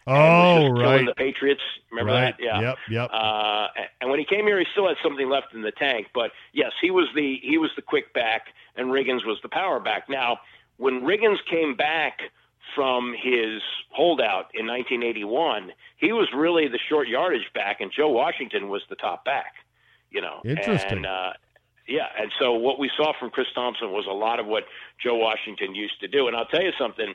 [0.06, 1.06] Oh, right.
[1.06, 1.62] The Patriots.
[1.90, 2.36] Remember right.
[2.36, 2.44] that?
[2.44, 2.60] Yeah.
[2.60, 2.78] Yep.
[2.90, 3.10] Yep.
[3.12, 3.68] Uh,
[4.00, 6.08] and when he came here, he still had something left in the tank.
[6.14, 9.80] But yes, he was the he was the quick back, and Riggins was the power
[9.80, 10.08] back.
[10.08, 10.40] Now,
[10.76, 12.20] when Riggins came back
[12.74, 18.68] from his holdout in 1981, he was really the short yardage back, and Joe Washington
[18.68, 19.54] was the top back.
[20.10, 20.98] You know, Interesting.
[20.98, 21.32] And, uh,
[21.86, 24.64] yeah, and so what we saw from Chris Thompson was a lot of what
[25.02, 26.28] Joe Washington used to do.
[26.28, 27.12] And I'll tell you something.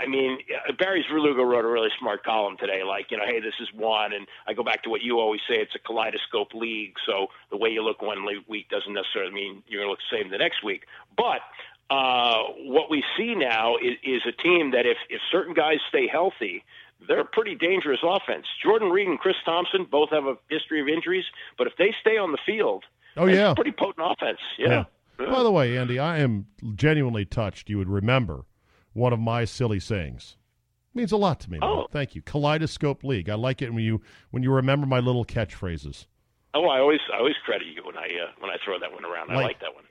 [0.00, 0.38] I mean,
[0.78, 4.12] Barry Svrluga wrote a really smart column today, like, you know, hey, this is one.
[4.12, 6.94] And I go back to what you always say it's a kaleidoscope league.
[7.06, 10.16] So the way you look one week doesn't necessarily mean you're going to look the
[10.16, 10.84] same the next week.
[11.16, 11.40] But
[11.90, 16.06] uh, what we see now is, is a team that if, if certain guys stay
[16.06, 16.64] healthy,
[17.06, 18.46] they're a pretty dangerous offense.
[18.62, 21.24] Jordan Reed and Chris Thompson both have a history of injuries,
[21.56, 22.84] but if they stay on the field,
[23.16, 24.40] oh yeah, pretty potent offense.
[24.58, 24.84] Yeah.
[25.18, 25.26] yeah.
[25.26, 27.68] By the way, Andy, I am genuinely touched.
[27.68, 28.44] You would remember
[28.92, 30.36] one of my silly sayings.
[30.94, 31.58] It means a lot to me.
[31.58, 31.68] Man.
[31.68, 31.86] Oh.
[31.90, 32.22] Thank you.
[32.22, 33.28] Kaleidoscope League.
[33.28, 36.06] I like it when you when you remember my little catchphrases.
[36.54, 39.04] Oh, I always I always credit you when I uh, when I throw that one
[39.04, 39.28] around.
[39.28, 39.84] Like, I like that one.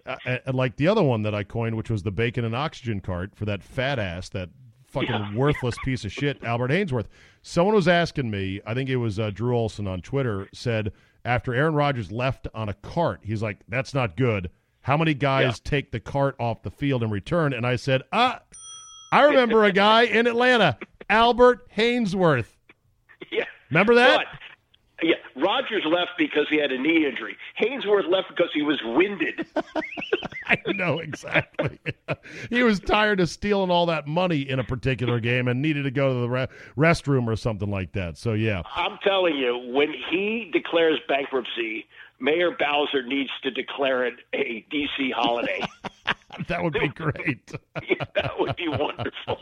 [0.48, 3.36] Uh, like the other one that I coined, which was the bacon and oxygen cart
[3.36, 4.50] for that fat ass, that
[4.88, 5.34] fucking Yeah.
[5.36, 7.06] worthless piece of shit, Albert Haynesworth.
[7.44, 10.92] Someone was asking me, I think it was uh, Drew Olson on Twitter, said
[11.24, 14.50] after Aaron Rodgers left on a cart, he's like, "That's not good."
[14.82, 17.54] How many guys take the cart off the field and return?
[17.54, 18.42] And I said, "Ah,
[19.12, 20.78] I remember a guy in Atlanta,
[21.10, 22.48] Albert Haynesworth.
[23.32, 23.46] Yeah.
[23.70, 24.26] Remember that?"
[25.02, 27.38] Yeah, Rodgers left because he had a knee injury.
[27.62, 29.46] Haynesworth left because he was winded.
[30.48, 31.80] I know exactly.
[32.50, 35.92] he was tired of stealing all that money in a particular game and needed to
[35.92, 38.18] go to the re- restroom or something like that.
[38.18, 41.86] So yeah, I'm telling you, when he declares bankruptcy,
[42.20, 45.62] Mayor Bowser needs to declare it a DC holiday.
[46.48, 47.52] that would be great.
[48.16, 49.40] that would be wonderful.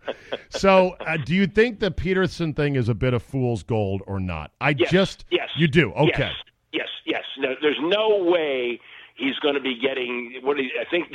[0.50, 4.20] so, uh, do you think the Peterson thing is a bit of fool's gold or
[4.20, 4.52] not?
[4.60, 6.30] I Yes, just yes, you do okay.
[6.30, 6.34] Yes,
[6.72, 7.22] yes, yes.
[7.38, 8.80] No, there's no way
[9.16, 11.08] he's going to be getting what he, I think.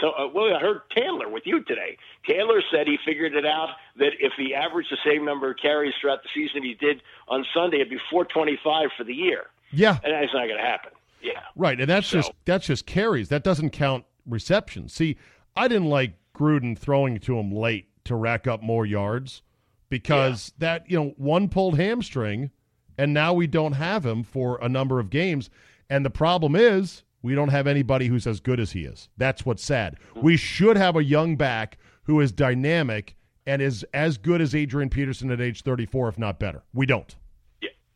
[0.00, 1.96] So, uh, well, I heard Taylor with you today.
[2.26, 5.94] Taylor said he figured it out that if he averaged the same number of carries
[6.00, 10.12] throughout the season he did on Sunday, it'd be 425 for the year, Yeah, and
[10.12, 10.92] that's not going to happen.
[11.22, 11.40] Yeah.
[11.54, 11.78] right.
[11.80, 13.28] And that's So- just that's just carries.
[13.28, 14.92] That doesn't count receptions.
[14.92, 15.16] See,
[15.56, 19.42] I didn't like Gruden throwing to him late to rack up more yards
[19.88, 22.50] because that you know one pulled hamstring,
[22.98, 25.48] and now we don't have him for a number of games.
[25.88, 29.08] And the problem is we don't have anybody who's as good as he is.
[29.16, 29.96] That's what's sad.
[30.10, 30.22] Mm-hmm.
[30.22, 33.14] We should have a young back who is dynamic
[33.46, 36.62] and is as good as Adrian Peterson at age 34, if not better.
[36.74, 37.14] We don't.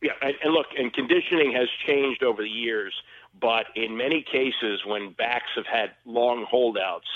[0.03, 2.95] Yeah, and, and look, and conditioning has changed over the years,
[3.41, 7.07] but in many cases, when backs have had long holdouts,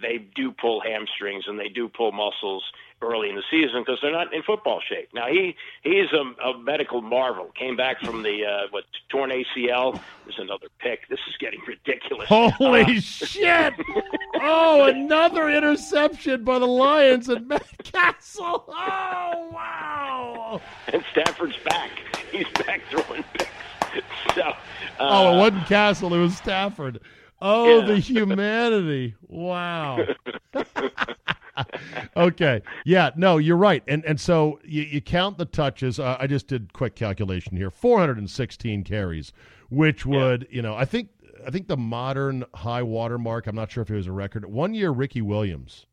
[0.00, 2.62] they do pull hamstrings and they do pull muscles
[3.02, 5.08] early in the season because they're not in football shape.
[5.12, 7.46] Now he he's a, a medical marvel.
[7.58, 10.00] Came back from the uh, what torn ACL.
[10.24, 11.08] There's another pick.
[11.08, 12.28] This is getting ridiculous.
[12.28, 13.74] Holy Uh, shit!
[14.36, 18.64] Oh, another interception by the Lions at Matt Cassel.
[18.68, 20.60] Oh, wow.
[20.92, 21.90] and Stafford's back.
[22.32, 23.46] He's back throwing picks.
[24.34, 24.54] So uh,
[25.00, 27.00] Oh, it wasn't Cassel, it was Stafford.
[27.40, 27.86] Oh, Yeah.
[27.86, 29.14] the humanity.
[29.22, 29.98] Wow.
[32.16, 32.62] okay.
[32.84, 33.82] Yeah, no, you're right.
[33.88, 35.98] And and so you, you count the touches.
[36.00, 37.70] Uh, I just did quick calculation here.
[37.70, 39.32] 416 carries,
[39.70, 41.10] which would, you know, I think
[41.46, 44.44] I think the modern high water mark, I'm not sure if it was a record.
[44.46, 45.86] One year Ricky Williams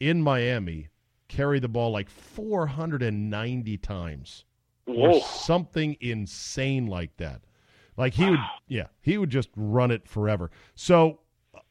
[0.00, 0.88] in Miami
[1.28, 4.44] carried the ball like 490 times
[4.86, 7.42] or something insane like that.
[7.96, 10.50] Like he would, yeah, he would just run it forever.
[10.74, 11.20] So,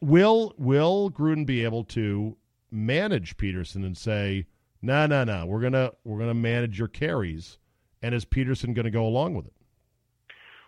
[0.02, 2.38] will will Gruden be able to
[2.72, 4.46] manage Peterson and say,
[4.82, 7.58] "No, no, no, we're gonna we're gonna manage your carries,"
[8.02, 9.54] and is Peterson going to go along with it?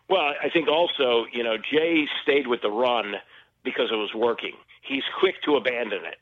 [0.10, 3.16] Well, I think also, you know, Jay stayed with the run
[3.64, 4.54] because it was working.
[4.84, 6.20] He's quick to abandon it.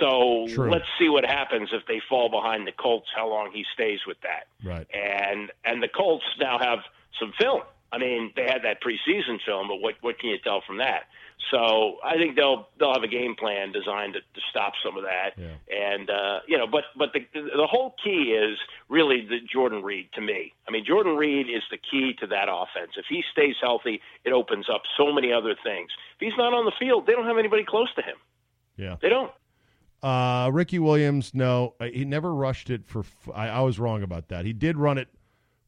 [0.00, 0.70] So True.
[0.70, 3.08] let's see what happens if they fall behind the Colts.
[3.14, 4.46] How long he stays with that?
[4.64, 4.86] Right.
[4.94, 6.80] And and the Colts now have
[7.18, 7.62] some film.
[7.92, 11.04] I mean, they had that preseason film, but what what can you tell from that?
[11.50, 15.04] So I think they'll they'll have a game plan designed to, to stop some of
[15.04, 15.32] that.
[15.36, 15.56] Yeah.
[15.70, 20.08] And uh, you know, but but the the whole key is really the Jordan Reed
[20.14, 20.54] to me.
[20.66, 22.92] I mean, Jordan Reed is the key to that offense.
[22.96, 25.90] If he stays healthy, it opens up so many other things.
[26.14, 28.16] If he's not on the field, they don't have anybody close to him.
[28.76, 28.96] Yeah.
[29.02, 29.30] They don't.
[30.02, 33.00] Uh, Ricky Williams, no, uh, he never rushed it for.
[33.00, 34.44] f- I, I was wrong about that.
[34.44, 35.08] He did run it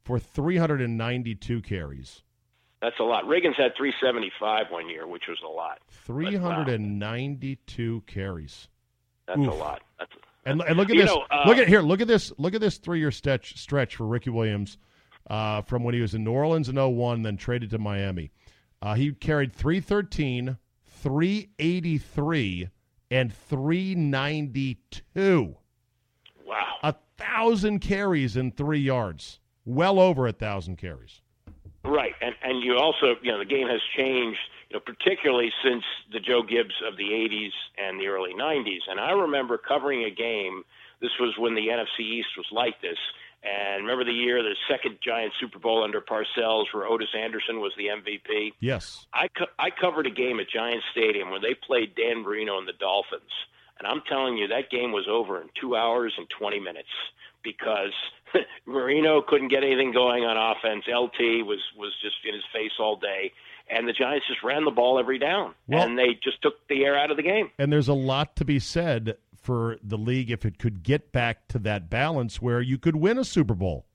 [0.02, 2.22] for 392 carries.
[2.82, 3.24] That's a lot.
[3.24, 5.78] Riggins had 375 one year, which was a lot.
[5.88, 8.68] 392 carries.
[9.26, 9.48] That's Oof.
[9.48, 9.82] a lot.
[9.98, 10.10] That's
[10.44, 11.06] And, and look at this.
[11.06, 11.80] know, uh, look at here.
[11.80, 12.32] Look at this.
[12.36, 14.76] Look at this three-year stretch stretch for Ricky Williams
[15.30, 18.30] uh, from when he was in New Orleans in 01, then traded to Miami.
[18.82, 22.68] Uh, he carried 313, 383,
[23.10, 25.56] and 392.
[26.46, 26.76] Wow.
[26.82, 29.40] A thousand carries in three yards.
[29.64, 31.22] Well over a thousand carries.
[31.84, 34.40] Right, and and you also you know the game has changed,
[34.70, 38.80] you know, particularly since the Joe Gibbs of the '80s and the early '90s.
[38.88, 40.62] And I remember covering a game.
[41.02, 42.96] This was when the NFC East was like this.
[43.44, 47.72] And remember the year, the second Giant Super Bowl under Parcells, where Ottis Anderson was
[47.76, 48.54] the MVP.
[48.60, 52.56] Yes, I co- I covered a game at Giant Stadium where they played Dan Marino
[52.58, 53.30] and the Dolphins,
[53.78, 56.88] and I'm telling you that game was over in two hours and 20 minutes
[57.42, 57.92] because
[58.66, 60.84] Marino couldn't get anything going on offense.
[60.88, 63.30] LT was was just in his face all day,
[63.68, 66.84] and the Giants just ran the ball every down, Well- and they just took the
[66.84, 67.50] air out of the game.
[67.58, 71.46] and there's a lot to be said for the league if it could get back
[71.48, 73.86] to that balance where you could win a Super Bowl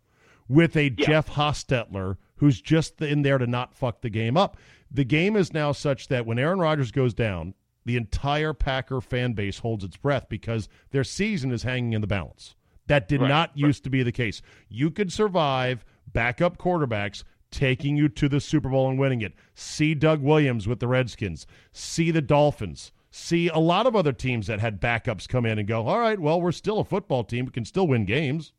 [0.48, 1.06] with a Yeah.
[1.06, 4.56] Jeff Hostetler who's just in there to not fuck the game up.
[4.90, 7.54] The game is now such that when Aaron Rodgers goes down,
[7.86, 12.08] the entire Packer fan base holds its breath because their season is hanging in the
[12.08, 12.56] balance.
[12.88, 13.28] That did Right.
[13.28, 14.42] not used to be the case.
[14.70, 15.84] You could survive
[16.14, 19.34] backup quarterbacks taking you to the Super Bowl and winning it.
[19.56, 21.46] See Doug Williams with the Redskins.
[21.74, 22.92] See the Dolphins.
[23.12, 26.19] See a lot of other teams that had backups come in and go, all right,
[26.19, 27.45] well, we're still a football team.
[27.45, 28.54] We can still win games.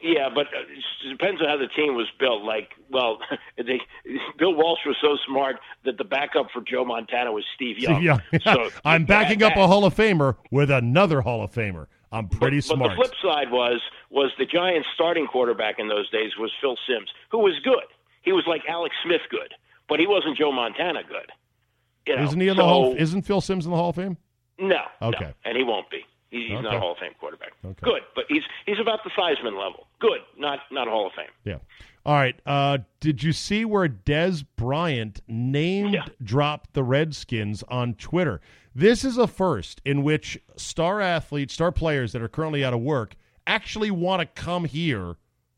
[0.00, 2.44] Yeah, but uh, it depends on how the team was built.
[2.44, 3.18] Like, well,
[3.56, 3.80] they,
[4.38, 8.02] Bill Walsh was so smart that the backup for Joe Montana was Steve Young.
[8.08, 8.18] Yeah.
[8.44, 11.86] So I'm backing up a Hall of Famer with another Hall of Famer.
[12.12, 12.80] I'm pretty but, smart.
[12.80, 13.80] But the flip side was
[14.10, 17.84] was the Giants' starting quarterback in those days was Phil Simms, who was good.
[18.22, 19.52] He was like Alex Smith good,
[19.88, 21.30] but he wasn't Joe Montana good.
[22.08, 22.94] You know, isn't he in the Hall?
[22.96, 24.16] Isn't Phil Simms in the Hall of Fame?
[24.58, 24.80] No.
[25.02, 25.26] Okay.
[25.26, 26.00] no, and he won't be.
[26.30, 27.52] He, he's not a Hall of Fame quarterback.
[27.64, 27.80] Okay.
[27.82, 29.86] Good, but he's he's about the Theismann level.
[30.00, 31.26] Good, not not Hall of Fame.
[31.44, 31.58] Yeah.
[32.04, 32.38] All right.
[32.46, 36.04] Uh, did you see where Dez Bryant named Yeah.
[36.22, 38.40] dropped the Redskins on Twitter?
[38.74, 42.80] This is a first in which star athletes, star players that are currently out of
[42.80, 43.14] work
[43.46, 45.16] actually want to come here,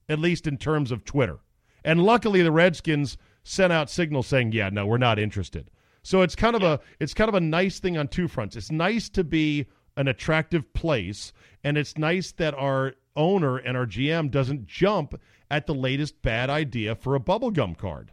[0.08, 1.38] at least in terms of Twitter.
[1.84, 5.70] And luckily, the Redskins sent out signals saying, "Yeah, no, we're not interested."
[6.02, 8.56] So it's kind of a it's kind of a nice thing on two fronts.
[8.56, 11.32] It's nice to be an attractive place,
[11.62, 15.14] and it's nice that our owner and our GM doesn't jump
[15.50, 18.12] at the latest bad idea for a bubblegum card.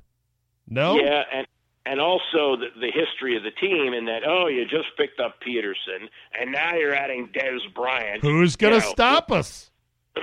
[0.68, 1.00] No?
[1.00, 1.48] Yeah, and
[1.86, 5.40] and also the, the history of the team in that oh you just picked up
[5.40, 8.22] Peterson and now you're adding Dez Bryant.
[8.22, 9.72] Who's going to You know, stop us?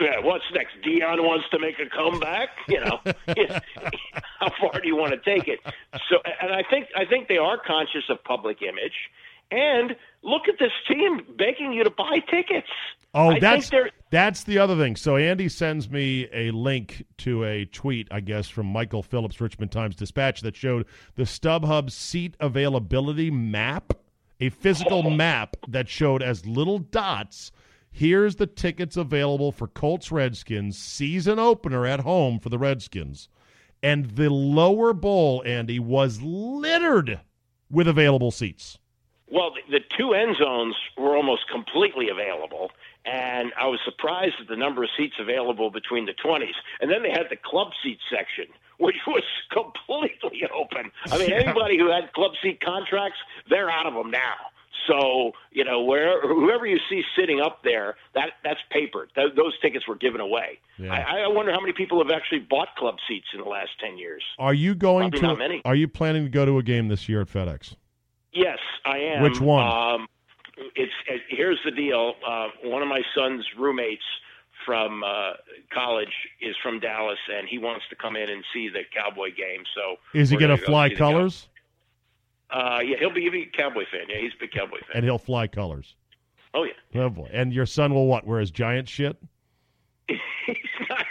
[0.01, 0.75] Yeah, what's next?
[0.85, 2.49] Deion wants to make a comeback.
[2.69, 3.01] You know,
[4.41, 5.61] how far do you want to take it?
[6.09, 9.11] So, and I think I think they are conscious of public image.
[9.51, 12.69] And look at this team begging you to buy tickets.
[13.15, 13.71] Oh, I that's
[14.11, 14.97] that's the other thing.
[14.97, 19.71] So Andy sends me a link to a tweet, I guess, from Michael Phillips, Richmond
[19.71, 23.93] Times Dispatch, that showed the StubHub seat availability map,
[24.41, 25.11] a physical oh.
[25.11, 27.53] map that showed as little dots.
[27.97, 33.29] Here's the tickets available for Colts Redskins season opener at home for the Redskins,
[33.85, 37.21] and the lower bowl, Andy, was littered
[37.71, 38.79] with available seats.
[39.31, 42.73] Well, the, the two end zones were almost completely available,
[43.05, 46.51] and I was surprised at the number of seats available between the 20s.
[46.81, 48.47] And then they had the club seat section,
[48.79, 50.91] which was completely open.
[51.13, 51.37] I mean, Yeah.
[51.37, 54.35] anybody who had club seat contracts, they're out of them now.
[54.87, 59.11] So you know, where whoever you see sitting up there, that that's papered.
[59.15, 60.59] Th- those tickets were given away.
[60.79, 60.93] Yeah.
[60.93, 63.97] I, I wonder how many people have actually bought club seats in the last ten
[63.97, 64.23] years.
[64.39, 65.27] Are you going Probably to?
[65.27, 65.63] not many.
[65.65, 67.77] Are you planning to go to a game this year at FedEx?
[68.33, 69.23] Yes, I am.
[69.23, 69.67] Which one?
[69.67, 70.07] Um,
[70.75, 72.15] it's it, here's the deal.
[72.27, 74.03] Uh, one of my son's roommates
[74.67, 75.33] from uh,
[75.73, 79.63] college is from Dallas, and he wants to come in and see the Cowboy game.
[79.75, 81.49] So Is he going gonna fly colors?
[82.55, 84.03] Uh, yeah, he'll be, he'll be a Cowboy fan.
[84.09, 84.95] Yeah, he's a big Cowboy fan.
[84.97, 85.97] And he'll fly colors.
[86.55, 87.29] oh yeah, Oh boy!
[87.33, 88.25] And your son will what?
[88.27, 89.17] Wear his giant shit?
[90.09, 90.19] he's
[90.89, 91.05] not.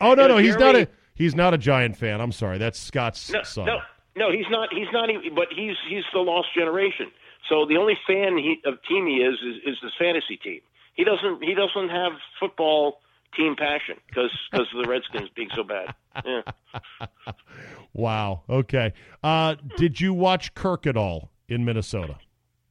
[0.00, 2.20] Oh no, no, he's not a he's not a giant fan.
[2.20, 3.66] I'm sorry, that's Scott's No, son.
[3.66, 3.78] no,
[4.16, 4.68] no, he's not.
[4.72, 5.08] He's not.
[5.10, 7.10] Even, but he's he's the lost generation.
[7.48, 10.60] So the only fan he, of team he is, is is his fantasy team.
[10.94, 13.00] He doesn't he doesn't have football
[13.36, 15.94] team passion because because of the Redskins being so bad.
[16.24, 16.42] Yeah.
[17.94, 18.42] Wow.
[18.50, 18.92] Okay.
[19.22, 22.18] Uh, did you watch Kirk at all in Minnesota?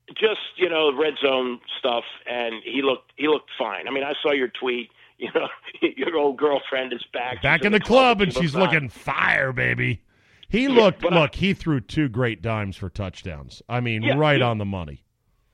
[0.09, 3.87] Just you know red zone stuff, and he looked he looked fine.
[3.87, 4.89] I mean, I saw your tweet.
[5.19, 5.47] You know,
[5.95, 7.41] your old girlfriend is back.
[7.41, 10.01] Back in the club, and she's looking fire, baby.
[10.49, 11.05] He looked.
[11.05, 13.61] I- look, he threw two great dimes for touchdowns.
[13.69, 15.03] I mean, Yeah, right he- on the money.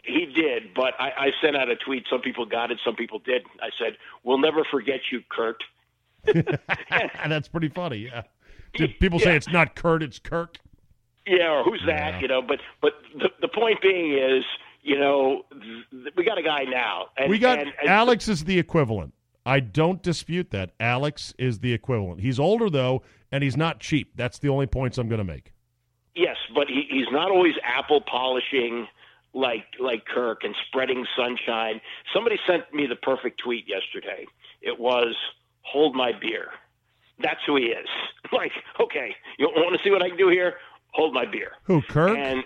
[0.04, 2.06] He did, but I, I sent out a tweet.
[2.10, 3.44] Some people got it, some people did.
[3.62, 5.62] I said, "We'll never forget you, Kurt."
[7.28, 7.98] That's pretty funny.
[7.98, 8.24] Yeah.
[8.74, 10.58] Did people say it's not Kurt, it's Kirk?
[11.28, 12.14] Yeah, or who's that?
[12.14, 12.20] Yeah.
[12.22, 14.44] You know, but but the the point being is,
[14.82, 15.44] you know,
[15.92, 17.08] th- we got a guy now.
[17.18, 19.14] And, We got and, and Alex is the equivalent.
[19.46, 20.72] I don't dispute that.
[20.80, 22.22] Alex is the equivalent.
[22.22, 24.12] He's older though, and he's not cheap.
[24.16, 25.54] That's the only points I'm going to make.
[26.16, 28.88] Yes, but he, he's not always apple polishing
[29.34, 31.80] like like Kirk and spreading sunshine.
[32.14, 34.26] Somebody sent me the perfect tweet yesterday.
[34.62, 35.16] It was
[35.62, 36.50] hold my beer.
[37.22, 37.88] That's who he is.
[38.32, 40.54] Like, okay, you want to see what I can do here?
[40.94, 41.54] Hold my beer.
[41.64, 42.16] Who, Kirk?
[42.16, 42.44] And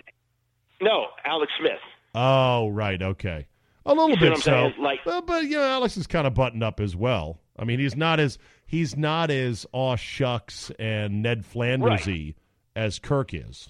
[0.80, 1.72] no, Alex Smith.
[2.14, 3.02] Oh, right.
[3.02, 3.46] Okay.
[3.84, 4.40] A little You bit so.
[4.40, 4.74] saying?
[4.78, 7.38] Like- but, but you know, Alex is kind of buttoned up as well.
[7.58, 12.34] I mean, he's not as he's not as aw shucks and Ned Flandersy
[12.74, 13.68] as Kirk is.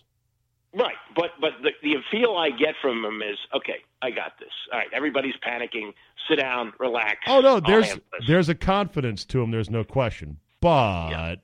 [0.73, 3.83] Right, but but the, the feel I get from him is okay.
[4.03, 4.51] I got this.
[4.73, 5.93] All right, everybody's panicking.
[6.29, 7.19] Sit down, relax.
[7.27, 9.51] Oh no, there's there's a confidence to him.
[9.51, 10.39] There's no question.
[10.65, 11.35] But Yeah.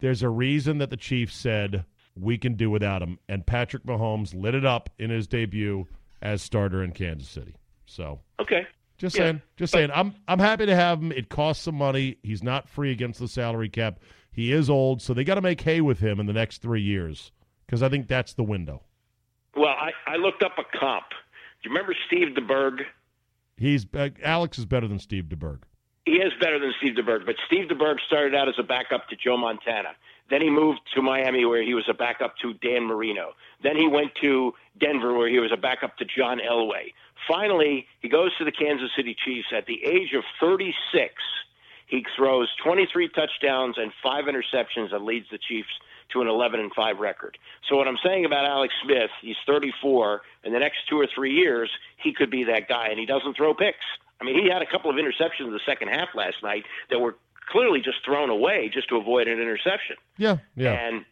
[0.00, 1.84] there's a reason that the Chiefs said
[2.16, 5.86] we can do without him, and Patrick Mahomes lit it up in his debut
[6.20, 7.54] as starter in Kansas City.
[7.86, 8.66] So okay.
[8.96, 9.90] just Yeah, saying, just but- saying.
[9.94, 11.12] I'm I'm happy to have him.
[11.12, 12.16] It costs some money.
[12.24, 14.00] He's not free against the salary cap.
[14.32, 16.82] He is old, so they got to make hay with him in the next three
[16.82, 17.30] years
[17.64, 18.82] because I think that's the window.
[19.56, 21.04] Well, I, I looked up a comp.
[21.10, 22.80] Do you remember Steve DeBerg?
[23.56, 25.60] He's uh, Alex is better than Steve DeBerg.
[26.08, 29.16] He is better than Steve DeBerg, but Steve DeBerg started out as a backup to
[29.16, 29.90] Joe Montana.
[30.30, 33.34] Then he moved to Miami, where he was a backup to Dan Marino.
[33.62, 36.94] Then he went to Denver, where he was a backup to John Elway.
[37.28, 41.12] Finally, he goes to the Kansas City Chiefs at the age of 36.
[41.88, 45.68] He throws 23 touchdowns and five interceptions and leads the Chiefs
[46.14, 47.36] to an 11 and 5 record.
[47.68, 50.22] So what I'm saying about Alex Smith, he's 34.
[50.44, 51.70] In the next two or three years,
[52.02, 53.84] he could be that guy, and he doesn't throw picks.
[54.20, 56.98] I mean, he had a couple of interceptions in the second half last night that
[56.98, 57.16] were
[57.50, 59.96] clearly just thrown away just to avoid an interception.
[60.16, 60.72] Yeah, yeah.
[60.72, 61.04] And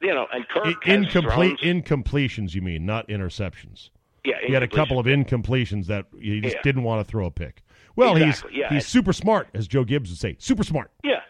[0.00, 3.90] you know, and Kirk incomplete incompletions, you mean, not interceptions.
[4.24, 6.62] yeah, He had a couple of incompletions that he just Yeah.
[6.62, 7.62] didn't want to throw a pick.
[7.96, 8.68] Well, Exactly, he's yeah.
[8.74, 10.36] he's super smart, as Joe Gibbs would say.
[10.38, 10.90] Super smart.
[11.02, 11.20] Yeah,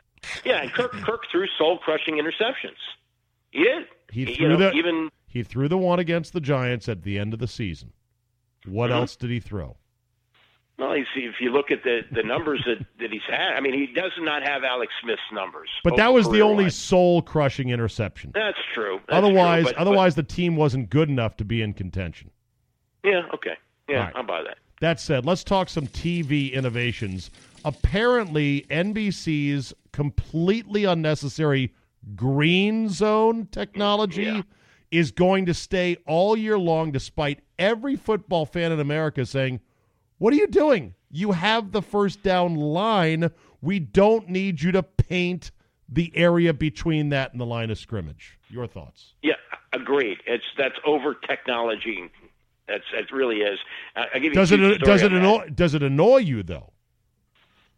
[0.44, 2.76] yeah, and Kirk Kirk threw soul crushing interceptions.
[3.50, 3.86] He did.
[4.10, 7.18] He You threw know, the even he threw the one against the Giants at the
[7.18, 7.92] end of the season.
[8.66, 8.94] What Mhm.
[8.94, 9.76] else did he throw?
[10.82, 13.86] Well, if you look at the the numbers that that he's had, I mean, he
[13.86, 15.68] does not have Alex Smith's numbers.
[15.84, 18.32] But that was the only soul crushing interception.
[18.34, 19.00] That's true.
[19.06, 22.30] That's otherwise, true, but- otherwise the team wasn't good enough to be in contention.
[23.04, 23.56] yeah, okay,
[23.88, 24.12] yeah, right.
[24.16, 24.58] I'll buy that.
[24.80, 27.30] That said, let's talk some TV innovations.
[27.64, 31.72] Apparently, NBC's completely unnecessary
[32.16, 34.42] green zone technology Yeah.
[34.90, 39.60] is going to stay all year long, despite every football fan in America saying,
[40.22, 40.94] What are you doing?
[41.10, 43.32] You have the first down line.
[43.60, 45.50] We don't need you to paint
[45.88, 48.38] the area between that and the line of scrimmage.
[48.48, 49.14] Your thoughts?
[49.24, 49.32] Yeah,
[49.72, 50.18] agreed.
[50.24, 52.08] It's that's over technology.
[52.68, 53.58] That's it really is.
[53.96, 55.18] I give you Does a it does it on that.
[55.18, 56.70] annoy does it annoy you though?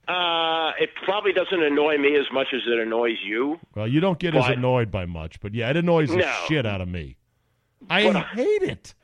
[0.07, 3.59] Uh, it probably doesn't annoy me as much as it annoys you.
[3.75, 6.33] Well, you don't get as annoyed by much, but yeah, it annoys the No.
[6.47, 7.17] shit out of me.
[7.89, 8.95] I But I- hate it.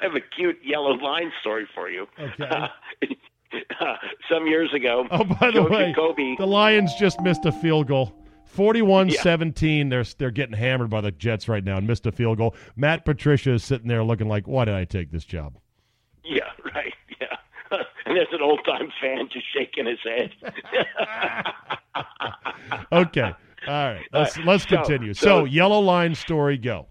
[0.00, 2.06] I have a cute yellow line story for you.
[2.18, 2.66] Okay.
[3.80, 3.96] Uh,
[4.30, 7.86] some years ago, Oh, by the Joe way, Jacoby, the Lions just missed a field
[7.88, 8.12] goal.
[8.54, 9.88] 41-17.
[9.88, 12.54] They're they're getting hammered by the Jets right now and missed a field goal.
[12.76, 15.56] Matt Patricia is sitting there looking like, "Why did I take this job?"
[16.24, 16.42] yeah,
[16.74, 16.92] right,
[17.22, 17.36] yeah.
[18.04, 20.30] and there's an old time fan just shaking his head.
[22.92, 23.22] Okay.
[23.22, 23.32] All
[23.66, 24.04] right.
[24.12, 24.48] Let's All right.
[24.48, 25.14] Uh, let's So- continue.
[25.14, 26.88] So, so- yellow line story go.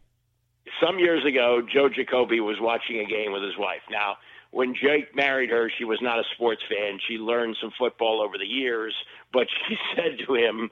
[0.82, 3.82] Some years ago, Joe Jacoby was watching a game with his wife.
[3.90, 4.18] Now,
[4.52, 7.00] when Jake married her, she was not a sports fan.
[7.08, 8.94] She learned some football over the years,
[9.34, 10.70] but she said to him,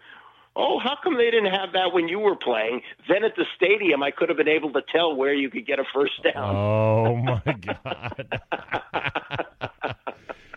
[0.57, 2.81] Oh, how come they didn't have that when you were playing?
[3.09, 5.79] Then at the stadium, I could have been able to tell where you could get
[5.79, 6.55] a first down.
[6.55, 7.41] Oh my
[7.83, 8.27] god.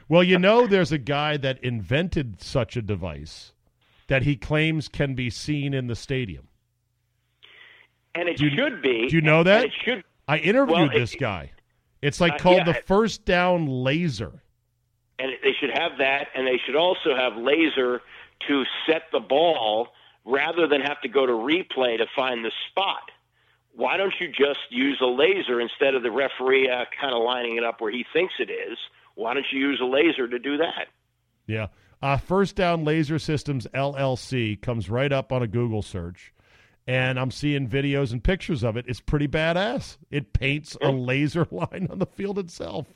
[0.09, 3.53] well, you know there's a guy that invented such a device
[4.07, 6.48] that he claims can be seen in the stadium.
[8.15, 9.09] And it you- should be.
[9.09, 9.65] do you know that?
[9.65, 10.05] And it should.
[10.27, 11.53] I interviewed Well, it- this guy.
[12.03, 14.43] It's like Uh, called yeah, the first down laser.
[15.19, 18.03] and they should have that, and they should also have laser
[18.47, 19.89] to set the ball
[20.25, 23.11] rather than have to go to replay to find the spot.
[23.73, 27.57] Why don't you just use a laser instead of the referee uh, kind of lining
[27.57, 28.79] it up where he thinks it is?
[29.17, 30.87] Why don't you use a laser to do that?
[31.49, 31.69] Yeah.
[32.01, 36.33] Uh, First Down Laser Systems LLC comes right up on a Google search.
[36.89, 38.87] And I'm seeing videos and pictures of it.
[38.89, 39.99] It's pretty badass.
[40.11, 42.87] It paints a laser line on the field itself.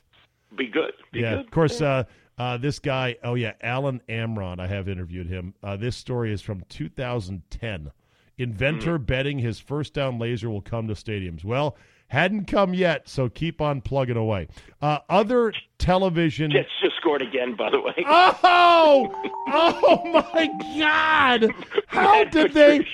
[0.56, 0.92] Be good.
[1.12, 1.40] Be yeah, good.
[1.40, 1.80] of course.
[1.80, 2.04] Uh,
[2.38, 4.58] uh, this guy, oh yeah, Alan Amron.
[4.60, 5.52] I have interviewed him.
[5.62, 7.92] Uh, this story is from 2010.
[8.38, 9.04] Inventor Hmm.
[9.04, 11.44] betting his first down laser will come to stadiums.
[11.44, 11.76] Well,
[12.08, 14.48] hadn't come yet, so keep on plugging away.
[14.80, 16.50] Uh, other television.
[16.52, 17.92] It's just scored again, by the way.
[18.06, 19.12] Oh,
[19.48, 20.46] oh my
[20.78, 21.50] God!
[21.88, 22.86] How did they?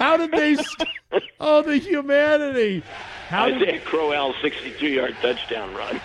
[0.00, 0.56] How did they?
[0.56, 0.88] St-
[1.40, 2.82] oh, the humanity!
[3.28, 6.00] How did, Isaiah Crowell, 62-yard touchdown run.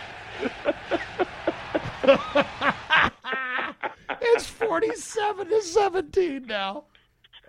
[4.22, 6.84] it's forty-seven to seventeen now.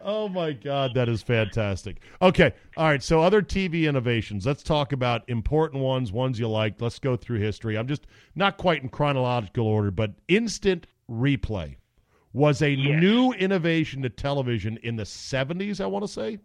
[0.00, 1.96] Oh my God, that is fantastic.
[2.22, 3.02] Okay, all right.
[3.02, 4.46] So other TV innovations.
[4.46, 6.80] Let's talk about important ones, ones you liked.
[6.80, 7.76] Let's go through history.
[7.76, 11.74] I'm just not quite in chronological order, but instant replay
[12.36, 13.00] was a Yes.
[13.00, 15.80] new innovation to television in the 70s.
[15.80, 16.38] I want to say.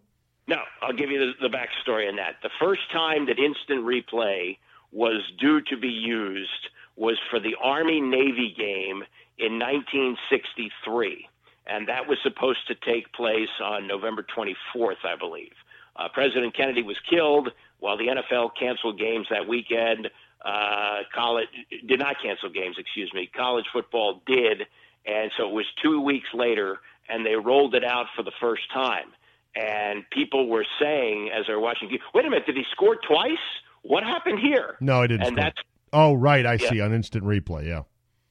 [0.48, 2.36] No, I'll give you the, the backstory on that.
[2.42, 4.56] The first time that instant replay
[4.90, 9.04] was due to be used was for the Army Navy game
[9.38, 11.28] in 1963,
[11.66, 15.52] and that was supposed to take place on November 24th, I believe.
[15.96, 20.08] Uh, President Kennedy was killed while the NFL canceled games that weekend.
[20.44, 21.48] Uh, college
[21.86, 23.26] did not cancel games, excuse me.
[23.34, 24.66] College football did,
[25.06, 28.62] and so it was two weeks later, and they rolled it out for the first
[28.72, 29.06] time
[29.54, 33.36] and people were saying as they were watching, "Wait a minute, did he score twice?
[33.82, 35.26] What happened here?" No, I didn't.
[35.26, 35.44] And score.
[35.44, 35.58] that's
[35.92, 36.46] oh, right.
[36.46, 36.70] I Yeah.
[36.70, 37.66] see on instant replay.
[37.66, 37.82] Yeah.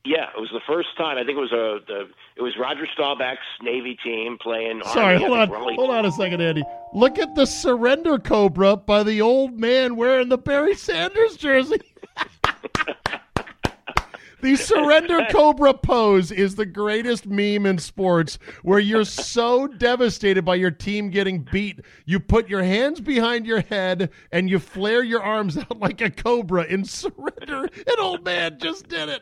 [0.04, 1.18] yeah, it was the first time.
[1.20, 4.82] I think it was a the it was Roger Staubach's Navy team playing.
[4.86, 5.26] Sorry, Army.
[5.28, 6.64] Hold on, Raleigh- hold on a second, Andy.
[6.94, 11.82] Look at the surrender cobra by the old man wearing the Barry Sanders jersey.
[14.42, 20.56] the surrender cobra pose is the greatest meme in sports where you're so devastated by
[20.56, 25.22] your team getting beat you put your hands behind your head and you flare your
[25.22, 29.22] arms out like a cobra in surrender an old man just did it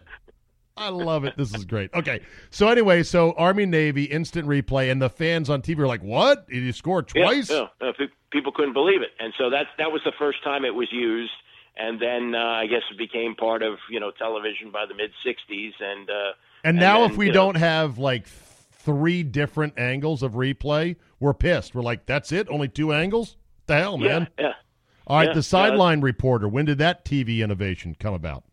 [0.80, 1.36] I love it.
[1.36, 1.94] This is great.
[1.94, 2.22] Okay.
[2.52, 6.48] So anyway, so Army Navy instant replay and the fans on TV are like, "What?
[6.48, 9.92] Did you score twice?" yeah, uh, pe- people couldn't believe it, and so that that
[9.92, 11.34] was the first time it was used.
[11.80, 15.12] And then uh, I guess it became part of you know television by the mid
[15.26, 20.34] '60s, and uh, And now then, if we don't have like three different angles of
[20.34, 21.74] replay, we're pissed.
[21.74, 22.50] We're like, "That's it?
[22.50, 23.38] Only two angles?
[23.68, 24.54] The hell, man." yeah, yeah.
[25.08, 26.50] All right, yeah, the sideline reporter.
[26.50, 28.44] When did that TV innovation come about?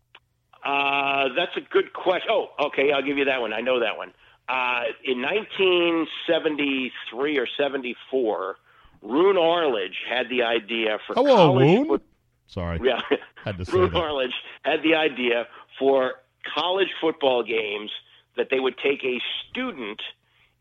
[0.65, 2.29] Uh, that's a good question.
[2.31, 3.53] Oh, okay, I'll give you that one.
[3.53, 4.13] I know that one.
[4.49, 8.55] Uh, in 1973 or 74,
[9.01, 12.01] Roone Arledge had the idea for Hello, college Woon.
[12.47, 13.01] Sorry, yeah,
[13.43, 13.99] had to say Roone that.
[13.99, 14.33] Arledge
[14.63, 16.13] had the idea for
[16.55, 17.91] college football games
[18.37, 19.19] that they would take a
[19.49, 20.01] student,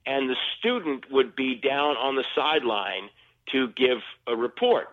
[0.05, 3.09] and the student would be down on the sideline
[3.53, 4.89] to give a report.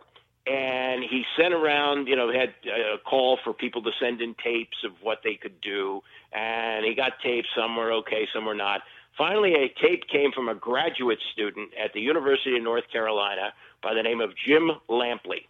[0.45, 4.77] And he sent around, you know, had a call for people to send in tapes
[4.83, 6.01] of what they could do,
[6.33, 7.47] and he got tapes.
[7.55, 8.81] Some were okay, some were not.
[9.17, 13.93] Finally, a tape came from a graduate student at the University of North Carolina by
[13.93, 15.45] the name of Jim Lampley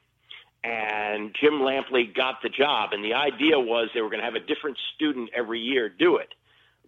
[0.64, 2.94] and Jim Lampley got the job.
[2.94, 6.18] And the idea was they were going to have a different student every year do
[6.18, 6.30] it.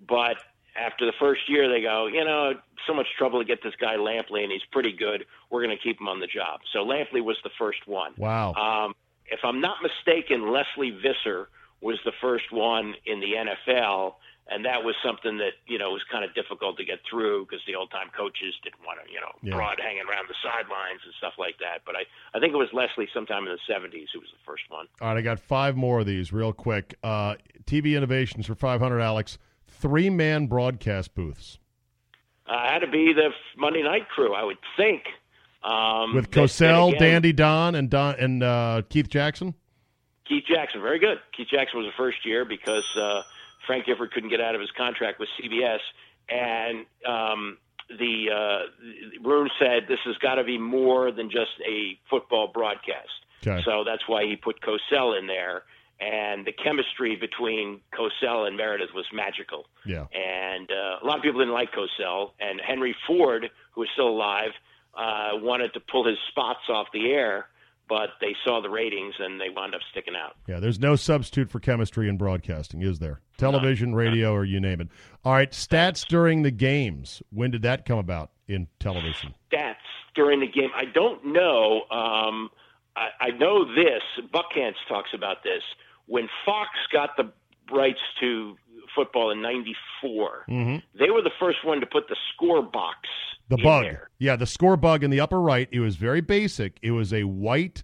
[0.07, 0.37] But
[0.75, 2.53] after the first year, they go, you know,
[2.87, 5.25] so much trouble to get this guy Lampley, and he's pretty good.
[5.49, 6.61] We're going to keep him on the job.
[6.71, 8.13] So Lampley was the first one.
[8.17, 8.53] Wow.
[8.53, 8.95] Um,
[9.27, 11.49] if I'm not mistaken, Lesley Visser
[11.81, 14.15] was the first one in the NFL,
[14.47, 17.61] and that was something that you know was kind of difficult to get through because
[17.65, 19.55] the old time coaches didn't want to, you know, Yeah.
[19.55, 21.81] broad hanging around the sidelines and stuff like that.
[21.85, 22.03] But I,
[22.35, 24.87] I think it was Leslie sometime in the 70s who was the first one.
[25.01, 26.95] All right, I got five more of these real quick.
[27.03, 27.35] Uh,
[27.65, 29.37] TV innovations for 500, Alex.
[29.67, 31.57] Three man broadcast booths
[32.47, 35.03] Uh, had to be the Monday Night Crew, I would think.
[35.63, 39.55] Um, with Cosell, again, Dandy Don, and Don and uh, Keith Jackson.
[40.29, 41.17] Keith Jackson, very good.
[41.35, 43.23] Keith Jackson was the first year because uh,
[43.65, 45.79] Frank Gifford couldn't get out of his contract with CBS,
[46.29, 47.57] and um,
[47.89, 53.09] the uh, Roone said this has got to be more than just a football broadcast.
[53.45, 53.61] Okay.
[53.63, 55.63] So that's why he put Cosell in there,
[55.99, 59.65] and the chemistry between Cosell and Meredith was magical.
[59.85, 60.07] Yeah.
[60.13, 64.09] And uh, a lot of people didn't like Cosell, and Henry Ford, who is still
[64.09, 64.51] alive,
[64.97, 67.47] uh, wanted to pull his spots off the air.
[67.87, 70.35] But they saw the ratings and they wound up sticking out.
[70.47, 73.21] Yeah, there's no substitute for chemistry in broadcasting, is there?
[73.37, 74.87] Television, radio, or you name it.
[75.23, 77.21] All right, stats during the games.
[77.31, 79.35] When did that come about in television?
[79.53, 79.75] stats
[80.15, 80.69] during the game.
[80.75, 81.81] I don't know.
[81.91, 82.49] Um,
[82.95, 84.01] I, I know this.
[84.33, 85.61] Buckhantz talks about this.
[86.07, 87.31] When Fox got the
[87.71, 88.55] rights to
[88.95, 90.45] football in '94,
[90.97, 92.97] they were the first one to put the score box.
[93.49, 93.83] The bug.
[93.83, 94.09] there.
[94.17, 95.67] Yeah, the score bug in the upper right.
[95.71, 96.79] It was very basic.
[96.81, 97.83] It was a white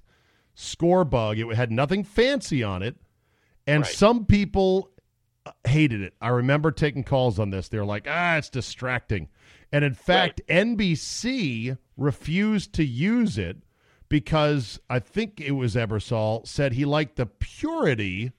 [0.55, 1.37] score bug.
[1.37, 2.95] It had nothing fancy on it.
[3.67, 3.91] And Right.
[3.91, 4.89] some people
[5.45, 6.13] uh, hated it.
[6.19, 7.67] I remember taking calls on this.
[7.69, 9.29] They're like, ah, it's distracting.
[9.71, 13.57] And in fact, NBC refused to use it
[14.09, 18.31] because I think it was Ebersol said he liked the purity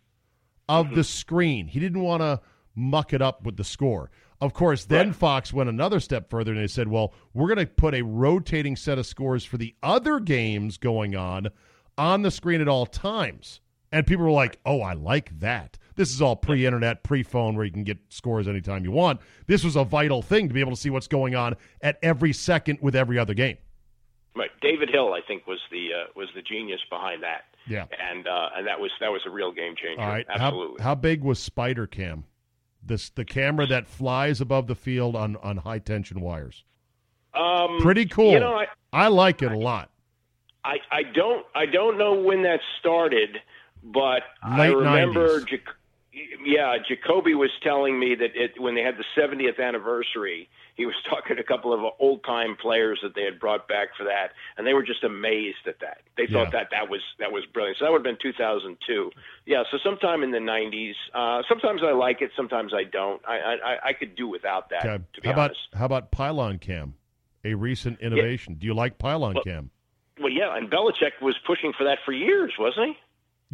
[0.68, 1.68] of the screen.
[1.68, 2.41] He didn't want to
[2.75, 4.11] muck it up with the score.
[4.43, 5.16] Of course, then Right.
[5.16, 8.74] Fox went another step further and they said, well, we're going to put a rotating
[8.74, 11.51] set of scores for the other games going on
[11.97, 13.61] on the screen at all times.
[13.93, 15.78] And people were like, oh, I like that.
[15.95, 19.20] This is all pre internet, pre phone, where you can get scores anytime you want.
[19.47, 22.32] This was a vital thing to be able to see what's going on at every
[22.32, 23.59] second with every other game.
[24.34, 24.51] Right.
[24.61, 27.43] David Hill, I think, was the uh, was the genius behind that.
[27.68, 27.84] Yeah.
[28.11, 30.03] And uh, and that was that was a real game changer.
[30.03, 30.26] All right.
[30.28, 30.82] Absolutely.
[30.82, 32.24] How, how big was Spider Cam?
[32.85, 36.64] This the camera that flies above the field on, on high tension wires.
[37.35, 38.33] um, Pretty cool.
[38.33, 39.91] You know, I, I like it a lot.
[40.64, 43.39] I, I don't I don't know when that started,
[43.83, 45.41] but I remember.
[45.41, 45.61] 90s.
[46.45, 50.95] Yeah, Jacoby was telling me that it, when they had the 70th anniversary, he was
[51.09, 54.33] talking to a couple of old time players that they had brought back for that,
[54.59, 55.99] and they were just amazed at that.
[56.19, 56.45] They Yeah.
[56.45, 57.79] thought that that was that was brilliant.
[57.79, 59.11] So that would have been 2002.
[59.47, 60.93] Yeah, so sometime in the 90s.
[61.15, 63.23] Uh, sometimes I like it, sometimes I don't.
[63.27, 64.85] I I, I- could do without that.
[64.85, 65.03] Okay.
[65.15, 66.95] To be How about how about Pylon Cam?
[67.45, 68.55] A recent innovation.
[68.55, 69.71] Do you like Pylon Well- Cam?
[70.21, 72.93] Well, yeah, and Belichick was pushing for that for years, wasn't he?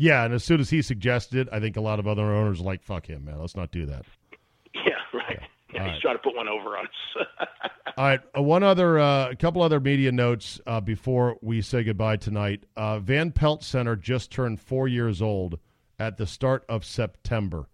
[0.01, 2.61] Yeah, and as soon as he suggested it, I think a lot of other owners
[2.61, 3.41] like, fuck him, man.
[3.41, 4.05] Let's not do that.
[4.75, 5.41] Yeah, right.
[5.75, 6.01] Yeah, All he's right.
[6.03, 7.27] trying to put one over on us.
[7.97, 11.83] All right, uh, one other, uh, a couple other media notes uh, before we say
[11.83, 12.63] goodbye tonight.
[12.77, 15.59] Uh, Van Pelt Center just turned four years old
[15.99, 17.69] at the start of September.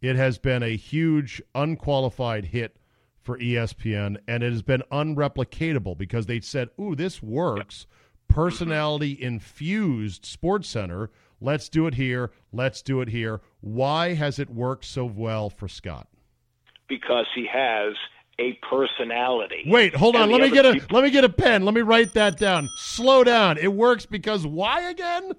[0.00, 2.76] It has been a huge, unqualified hit
[3.20, 7.86] for ESPN, and it has been unreplicatable because they said, "Ooh, this works."
[8.26, 11.08] Personality infused SportsCenter.
[11.40, 12.30] Let's do it here.
[12.52, 13.40] Let's do it here.
[13.60, 16.08] Why has it worked so well for Scott?
[16.88, 17.92] because he has
[18.38, 19.64] a personality.
[19.66, 20.30] Wait, hold on.
[20.30, 21.66] Let me get a people- let me get a pen.
[21.66, 22.66] Let me write that down.
[22.76, 23.58] Slow down.
[23.58, 25.32] It works because why again?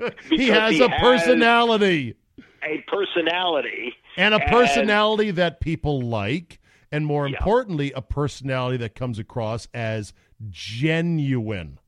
[0.30, 2.16] he has he a has- personality
[2.64, 3.94] a personality.
[4.16, 6.58] and a and- personality that people like,
[6.90, 7.36] and more Yeah.
[7.36, 10.12] importantly, a personality that comes across as
[10.50, 11.78] genuine.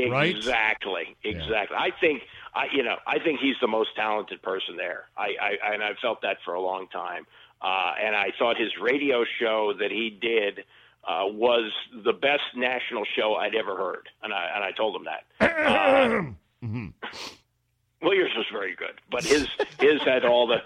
[0.00, 0.34] Right?
[0.34, 1.16] Exactly.
[1.22, 1.76] Exactly.
[1.76, 2.22] I think
[2.54, 5.04] I you know, I think he's the most talented person there.
[5.16, 7.26] I, I and I've felt that for a long time.
[7.62, 10.60] Uh, and I thought his radio show that he did
[11.08, 11.72] uh, was
[12.04, 16.34] the best national show I'd ever heard, and I and I told him that.
[16.64, 19.48] Uh, well, yours was very good, but his
[19.80, 20.58] his had all the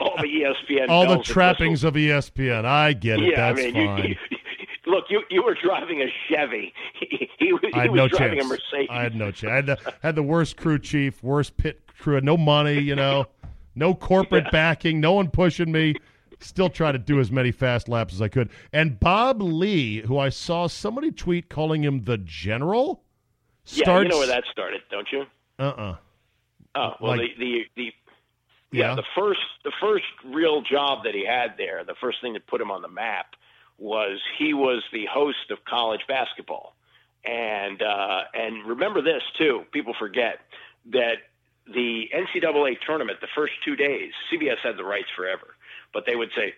[0.00, 2.64] all the ESPN All the trappings of ESPN.
[2.64, 3.30] I get it.
[3.32, 4.38] Yeah, That's I mean, you- you-
[4.86, 6.72] look, you you were driving a Chevy.
[7.00, 8.46] He, he, was- I had was no driving chance.
[8.46, 8.88] a Mercedes.
[8.90, 9.50] I had no chance.
[9.50, 13.26] I had the, had the worst crew chief, worst pit crew, no money, you know,
[13.74, 15.94] no corporate backing, no one pushing me.
[16.40, 18.50] Still try to do as many fast laps as I could.
[18.72, 23.02] And Bob Ley, who I saw somebody tweet calling him the general,
[23.66, 24.02] yeah, starts.
[24.04, 25.24] you know where that started, don't you?
[25.58, 25.96] Uh-uh.
[26.74, 27.92] Oh, well, Like- the the the
[28.72, 28.94] yeah, Yeah.
[28.96, 32.60] the first the first real job that he had there, the first thing that put
[32.60, 33.26] him on the map
[33.78, 36.74] was he was the host of college basketball,
[37.24, 39.62] and uh, and remember this too.
[39.72, 40.40] People forget
[40.92, 41.18] that
[41.66, 45.56] the NCAA tournament, the first two days, CBS had the rights forever,
[45.92, 46.54] but they would say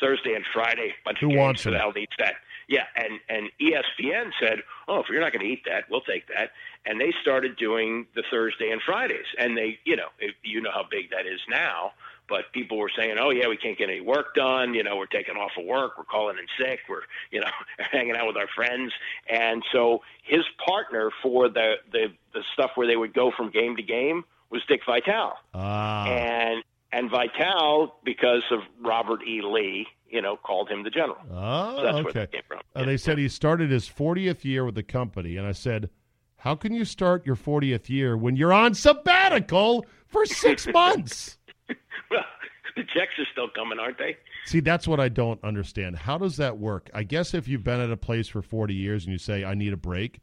[0.00, 1.74] Thursday and Friday, bunch Who of games, wants it?
[1.74, 2.34] hell needs that?
[2.68, 6.28] Yeah, and and ESPN said, "Oh, if you're not going to eat that, we'll take
[6.28, 6.52] that."
[6.86, 10.70] And they started doing the Thursday and Fridays, and they, you know, if, you know
[10.72, 11.92] how big that is now.
[12.30, 14.72] But people were saying, "Oh yeah, we can't get any work done.
[14.72, 17.50] You know, we're taking off of work, we're calling in sick, we're, you know,
[17.92, 18.92] hanging out with our friends."
[19.28, 23.76] And so his partner for the the the stuff where they would go from game
[23.76, 26.06] to game was Dick Vitale Ah.
[26.06, 26.62] and
[26.92, 29.42] and Vitale, because of Robert E.
[29.44, 31.18] Lee, you know, called him the general.
[31.30, 32.26] Oh, So that's where okay.
[32.32, 32.60] came from.
[32.74, 35.36] And they said he started his 40th year with the company.
[35.36, 35.88] And I said,
[36.38, 41.38] How can you start your 40th year when you're on sabbatical for six months?
[42.10, 42.24] well,
[42.76, 44.16] the checks are still coming, aren't they?
[44.46, 45.96] See, that's what I don't understand.
[45.96, 46.90] How does that work?
[46.94, 49.54] I guess if you've been at a place for 40 years and you say, I
[49.54, 50.20] need a break,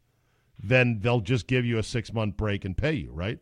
[0.62, 3.38] then they'll just give you a six month break and pay you, right?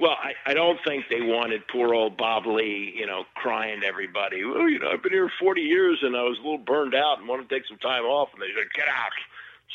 [0.00, 3.86] Well, I, I don't think they wanted poor old Bob Ley, you know, crying to
[3.86, 4.44] everybody.
[4.44, 7.18] Well, you know, I've been here 40 years and I was a little burned out
[7.18, 9.10] and wanted to take some time off, and they said, "Get out."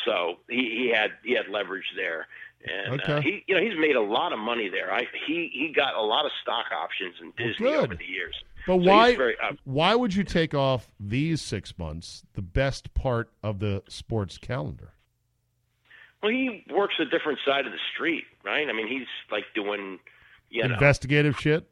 [0.06, 2.28] So he, he had he had leverage there,
[2.66, 4.92] and uh, he you know he's made a lot of money there.
[4.94, 7.84] I he he got a lot of stock options in Disney good.
[7.86, 8.36] over the years.
[8.66, 12.94] But So why, very, uh, why would you take off these six months, the best
[12.94, 14.94] part of the sports calendar?
[16.22, 18.68] Well, he works a different side of the street, right?
[18.70, 20.00] I mean, he's like doing,
[20.50, 21.70] you know, Investigative shit?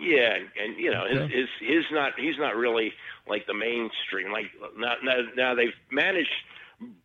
[0.00, 1.28] yeah, and, and you know, Okay.
[1.28, 2.92] his, his his not he's not really
[3.28, 4.32] like the mainstream.
[4.32, 4.46] Like
[4.76, 6.32] now, now, now they've managed.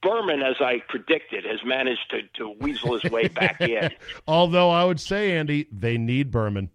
[0.01, 3.89] Berman, as I predicted, has managed to, to weasel his way back in.
[4.27, 6.69] Although I would say, Andy, they need Berman.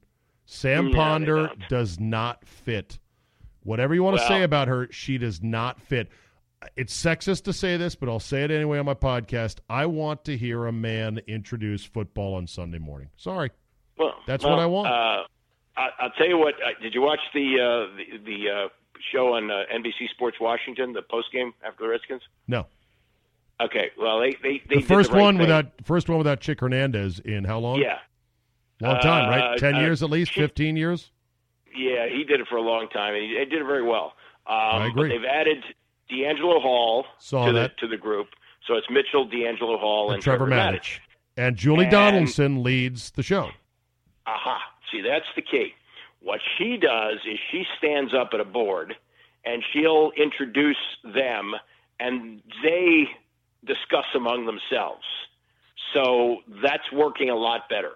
[0.47, 2.99] Sam No, Ponder does not fit.
[3.63, 6.09] Whatever you want to say about her, she does not fit.
[6.75, 9.59] It's sexist to say this, but I'll say it anyway on my podcast.
[9.69, 13.11] I want to hear a man introduce football on Sunday morning.
[13.17, 13.51] Sorry.
[13.97, 14.89] Well, That's well, what I want.
[14.89, 15.25] Uh,
[15.77, 16.55] I, I'll tell you what.
[16.55, 18.69] Uh, did you watch the uh, the, the uh,
[19.13, 22.23] show on uh, NBC Sports Washington, the post game after the Redskins?
[22.49, 22.67] No.
[23.61, 23.91] Okay.
[23.99, 25.41] Well, they they, they The first the right one thing.
[25.43, 27.81] without first one without Chick Hernandez in how long?
[27.81, 27.99] Yeah.
[28.81, 29.55] Long time, right?
[29.55, 31.11] Uh, Ten uh, years at least, Chick- fifteen years?
[31.77, 34.15] Yeah, he did it for a long time, and he, he did it very well.
[34.47, 35.09] Um, I agree.
[35.11, 35.65] But they've added
[36.11, 37.73] DeAngelo Hall Saw to that.
[37.81, 38.29] the to the group,
[38.67, 40.75] so it's Mitchell, DeAngelo Hall, and, And Trevor Matich.
[40.81, 40.99] Matich.
[41.37, 43.51] And Julie And- Donaldson leads the show.
[44.27, 44.59] Aha.
[44.93, 45.75] See, that's the key.
[46.21, 48.95] What she does is she stands up at a board
[49.45, 51.55] and she'll introduce them
[52.01, 53.05] and they
[53.65, 55.05] discuss among themselves.
[55.95, 57.93] So that's working a lot better.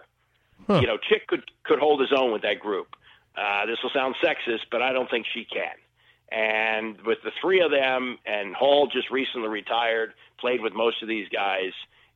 [0.67, 0.81] Huh.
[0.81, 2.89] You know, Chick could could hold his own with that group.
[3.37, 5.75] Uh, this will sound sexist, but I don't think she can.
[6.31, 11.09] And with the three of them, and Hall just recently retired, played with most of
[11.09, 11.73] these guys,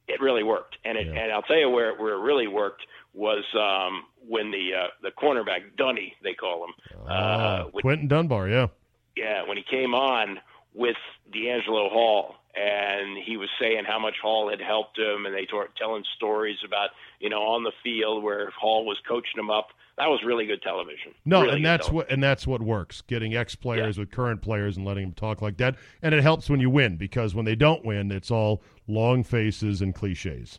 [0.09, 0.77] it really worked.
[0.85, 1.21] And it, Yeah.
[1.21, 2.83] and I'll tell you where where it really worked
[3.15, 6.75] was um, when the uh, the cornerback Dunny they call him.
[7.07, 8.69] Uh, Ah, when- Quinton Dunbar, yeah.
[9.17, 10.39] yeah, when he came on
[10.75, 10.97] with
[11.35, 15.69] DeAngelo Hall, and he was saying how much Hall had helped him, and they were
[15.77, 16.91] telling stories about
[17.21, 19.69] you know on the field where Hall was coaching him up.
[19.99, 21.13] That was really good television.
[21.25, 21.95] No, Really and that's television.
[21.97, 23.01] what and that's what works.
[23.03, 26.51] Getting ex players with current players and letting them talk like that, and it helps
[26.51, 30.59] when you win because when they don't win, it's all long faces and cliches.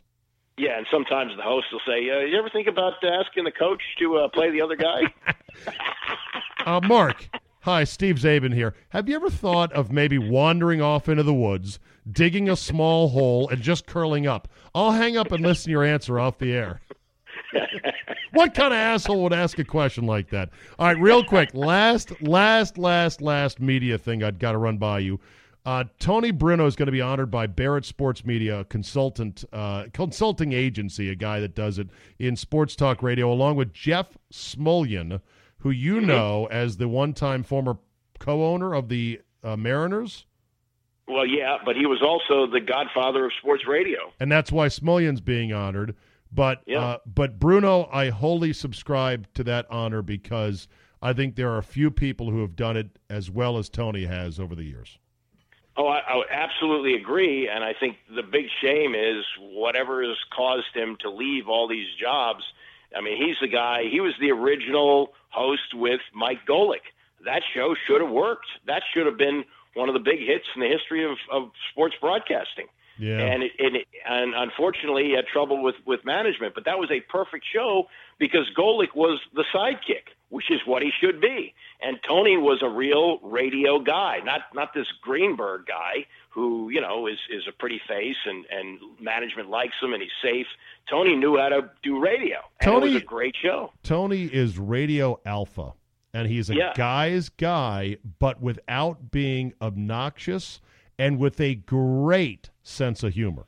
[0.56, 3.80] Yeah, and sometimes the host will say, uh, "You ever think about asking the coach
[4.00, 5.02] to uh, play the other guy?"
[6.66, 7.30] Uh, Mark,
[7.68, 8.72] hi, Steve Czaban here.
[8.88, 11.78] Have you ever thought of maybe wandering off into the woods,
[12.10, 14.48] digging a small hole, and just curling up?
[14.74, 16.80] I'll hang up and listen to your answer off the air.
[18.32, 20.48] what kind of asshole would ask a question like that?
[20.78, 25.00] All right, real quick, last, last, last, last media thing I'd got to run by
[25.00, 25.20] you.
[25.66, 29.88] Uh, Tony Bruno is going to be honored by Barrett Sports Media, a consultant, uh,
[29.92, 31.88] consulting agency, a guy that does it
[32.18, 35.20] in sports talk radio, along with Jeff Smulyan,
[35.58, 37.78] who you know as the one-time former
[38.18, 40.26] co-owner of the uh, Mariners,
[41.06, 43.98] well, yeah, but he was also the godfather of sports radio.
[44.20, 45.96] and that's why Smulyan's being honored.
[46.30, 46.80] But Yeah.
[46.80, 50.68] uh, but Bruno, I wholly subscribe to that honor because
[51.00, 54.04] I think there are a few people who have done it as well as Tony
[54.04, 54.98] has over the years.
[55.78, 60.74] Oh, I, I absolutely agree, and I think the big shame is whatever has caused
[60.74, 62.42] him to leave all these jobs.
[62.96, 63.82] I mean, he's the guy.
[63.90, 66.84] He was the original host with Mike Golic.
[67.24, 68.46] That show should have worked.
[68.66, 71.94] That should have been one of the big hits in the history of, of sports
[72.00, 72.66] broadcasting.
[72.98, 73.18] Yeah.
[73.18, 76.54] And it, and, it, and unfortunately, he had trouble with with management.
[76.54, 77.86] But that was a perfect show
[78.18, 81.54] because Golic was the sidekick, which is what he should be.
[81.80, 87.06] And Tony was a real radio guy, not not this Greenberg guy who you know
[87.06, 90.46] is is a pretty face and and management likes him and he's safe.
[90.88, 93.72] Tony knew how to do radio, and it Tony- was a great show.
[93.82, 95.72] Tony is radio alpha,
[96.14, 96.72] and he's a Yeah.
[96.76, 100.60] guy's guy, but without being obnoxious
[100.98, 103.46] and with a great sense of humor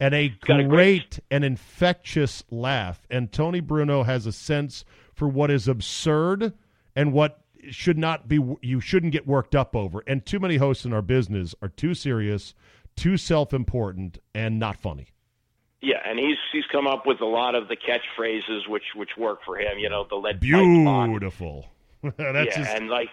[0.00, 0.70] and a got a great,
[1.10, 3.06] great- and infectious laugh.
[3.10, 6.52] And Tony Bruno has a sense for what is absurd
[6.96, 10.02] and what should not be you shouldn't get worked up over.
[10.06, 12.54] And too many hosts in our business are too serious,
[12.96, 15.08] too self-important, and not funny.
[15.80, 19.40] Yeah, and he's he's come up with a lot of the catchphrases which which work
[19.44, 19.78] for him.
[19.78, 20.40] You know, the lead.
[20.40, 21.66] Beautiful.
[22.02, 23.08] That's yeah, his and like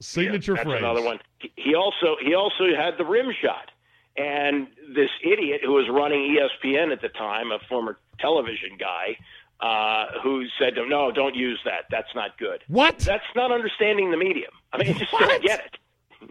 [0.00, 0.78] signature Yeah, that's phrase.
[0.82, 1.18] another one.
[1.56, 3.70] He- also he also had the rim shot,
[4.18, 9.16] and this idiot who was running ESPN at the time, a former television guy,
[9.64, 11.84] uh, who said "No, don't use that.
[11.90, 12.98] That's not good." What?
[12.98, 14.50] That's not understanding the medium.
[14.72, 15.28] I mean, just What?
[15.28, 15.76] don't get it.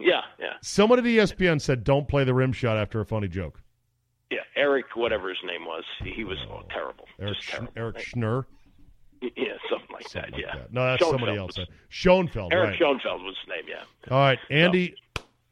[0.00, 3.60] Yeah, yeah, Someone at ESPN said, "Don't play the rim shot after a funny joke."
[4.30, 4.40] yeah.
[4.56, 7.06] Eric, whatever his name was, he was oh, terrible.
[7.20, 7.72] Eric Just Sch- terrible.
[7.76, 8.44] Eric Schnurr,
[9.22, 10.36] yeah, something like something that.
[10.36, 10.72] like yeah, that.
[10.72, 11.58] No, that's Schoenfeld somebody else.
[11.58, 12.76] was- Schoenfeld, Eric right?
[12.78, 13.64] Schoenfeld was his name.
[13.68, 14.12] Yeah.
[14.12, 14.94] All right, Andy,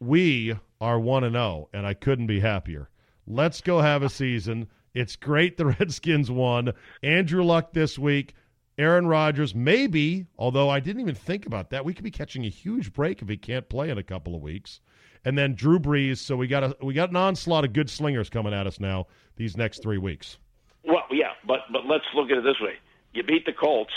[0.01, 2.89] we are one and zero, and I couldn't be happier.
[3.27, 4.69] Let's go have a season.
[4.95, 6.73] It's great the Redskins won.
[7.03, 8.35] Andrew Luck this week.
[8.79, 11.85] Aaron Rodgers, maybe, although I didn't even think about that.
[11.85, 14.41] We could be catching a huge break if he can't play in a couple of
[14.41, 14.81] weeks.
[15.25, 16.19] And then Drew Brees.
[16.19, 19.07] So we got a we got an onslaught of good slingers coming at us now
[19.37, 20.39] these next three weeks.
[20.85, 22.75] Well, yeah, but but let's look at it this way:
[23.13, 23.93] you beat the Colts.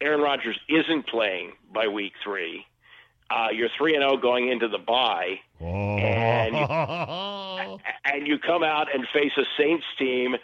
[0.00, 2.66] Aaron Rodgers isn't playing by week three.
[3.32, 5.68] Uh, you're three and zero going into the bye, Oh,
[8.04, 10.36] and you come out and face a Saints team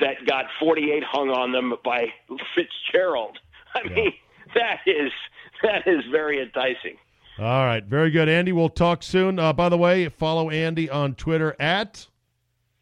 [0.00, 2.06] that got 48 hung on them by
[2.54, 3.38] Fitzgerald.
[3.74, 3.94] I Yeah.
[3.94, 4.12] mean,
[4.54, 5.12] that is
[5.62, 6.96] that is very enticing.
[7.38, 8.52] All right, very good, Andy.
[8.52, 9.38] We'll talk soon.
[9.38, 12.06] Uh, by the way, follow Andy on Twitter at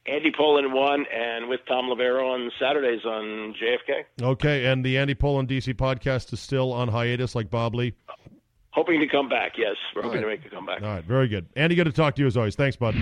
[0.06, 4.04] Andy Pollin one, and with Thom Loverro on Saturdays on JFK.
[4.22, 7.92] Okay, and the Andy Pollin DC podcast is still on hiatus, like Bob Ley.
[8.72, 9.52] Hoping to come back.
[9.58, 10.36] Yes, we're hoping right.
[10.36, 10.82] to make a comeback.
[10.82, 11.46] All right, very good.
[11.56, 12.54] Andy, good to talk to you as always.
[12.54, 12.94] Thanks, bud.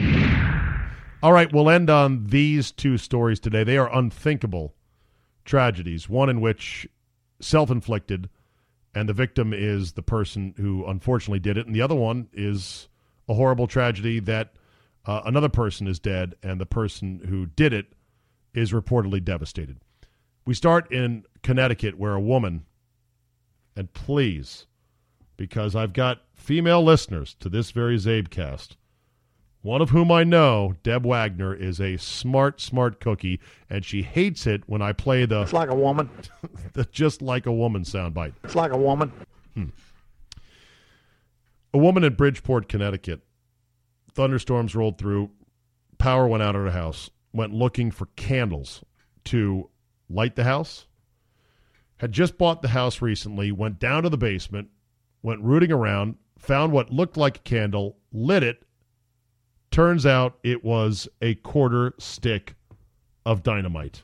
[1.23, 3.65] All right, we'll end on these two stories today.
[3.65, 4.75] They are unthinkable
[5.45, 6.09] tragedies.
[6.09, 6.87] One in which
[7.41, 8.31] self-inflicted,
[8.95, 12.89] and the victim is the person who unfortunately did it, and the other one is
[13.29, 14.55] a horrible tragedy that
[15.05, 17.93] uh, another person is dead, and the person who did it
[18.55, 19.79] is reportedly devastated.
[20.47, 22.65] We start in Connecticut, where a woman,
[23.77, 24.67] and please
[25.39, 28.77] because I've got female listeners to this very Czabecast.
[29.63, 34.47] One of whom I know, Deb Wagner, is a smart, smart cookie, and she hates
[34.47, 35.43] it when I play the.
[35.43, 36.11] It's like a woman.
[36.75, 38.35] the just like a woman soundbite.
[38.45, 39.13] It's like a woman.
[39.55, 39.67] Hmm.
[41.73, 43.21] A woman in Bridgeport, Connecticut.
[44.15, 45.31] Thunderstorms rolled through.
[45.99, 47.11] Power went out of her house.
[47.33, 48.85] Went looking for candles
[49.25, 49.69] to
[50.09, 50.87] light the house.
[51.99, 53.53] Had just bought the house recently.
[53.53, 54.71] Went down to the basement
[55.23, 58.63] went rooting around, found what looked like a candle, lit it.
[59.71, 62.55] Turns out it was a quarter stick
[63.27, 64.03] of dynamite.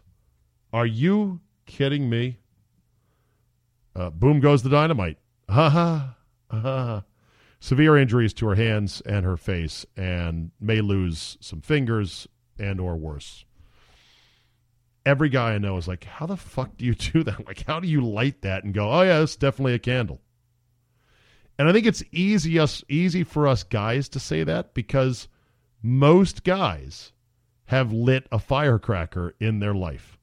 [0.72, 2.38] Are you kidding me?
[3.96, 5.18] Uh, boom goes the dynamite.
[5.48, 6.16] Ha ha.
[6.50, 7.04] Ha.
[7.60, 12.96] Severe injuries to her hands and her face, and may lose some fingers and or
[12.96, 13.44] worse.
[15.06, 17.34] Every guy I know is like, how the fuck do you do that?
[17.46, 20.20] Like, how do you light that and go, oh yeah, it's definitely a candle?
[21.59, 25.28] And I think it's easy us easy for us guys to say that because
[25.82, 27.12] most guys
[27.66, 30.18] have lit a firecracker in their life.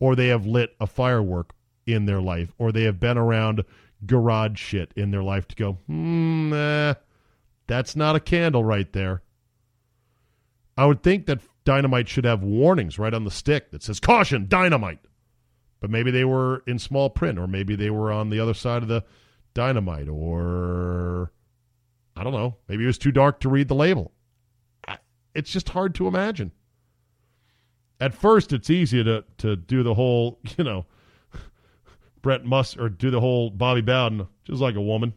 [0.00, 1.54] Or they have lit a firework
[1.86, 3.64] in their life, or they have been around
[4.06, 6.94] garage shit in their life to go, hmm, eh,
[7.66, 9.22] that's not a candle right there.
[10.76, 14.46] I would think that dynamite should have warnings right on the stick that says, caution,
[14.48, 15.00] dynamite.
[15.80, 18.82] But maybe they were in small print, or maybe they were on the other side
[18.82, 19.04] of the
[19.58, 21.32] dynamite or
[22.16, 24.12] I don't know, maybe it was too dark to read the label.
[25.34, 26.52] It's just hard to imagine.
[28.00, 30.86] At first, it's easy to to do the whole, you know,
[32.22, 35.12] Brett Must or do the whole Bobby Bowden just like a woman.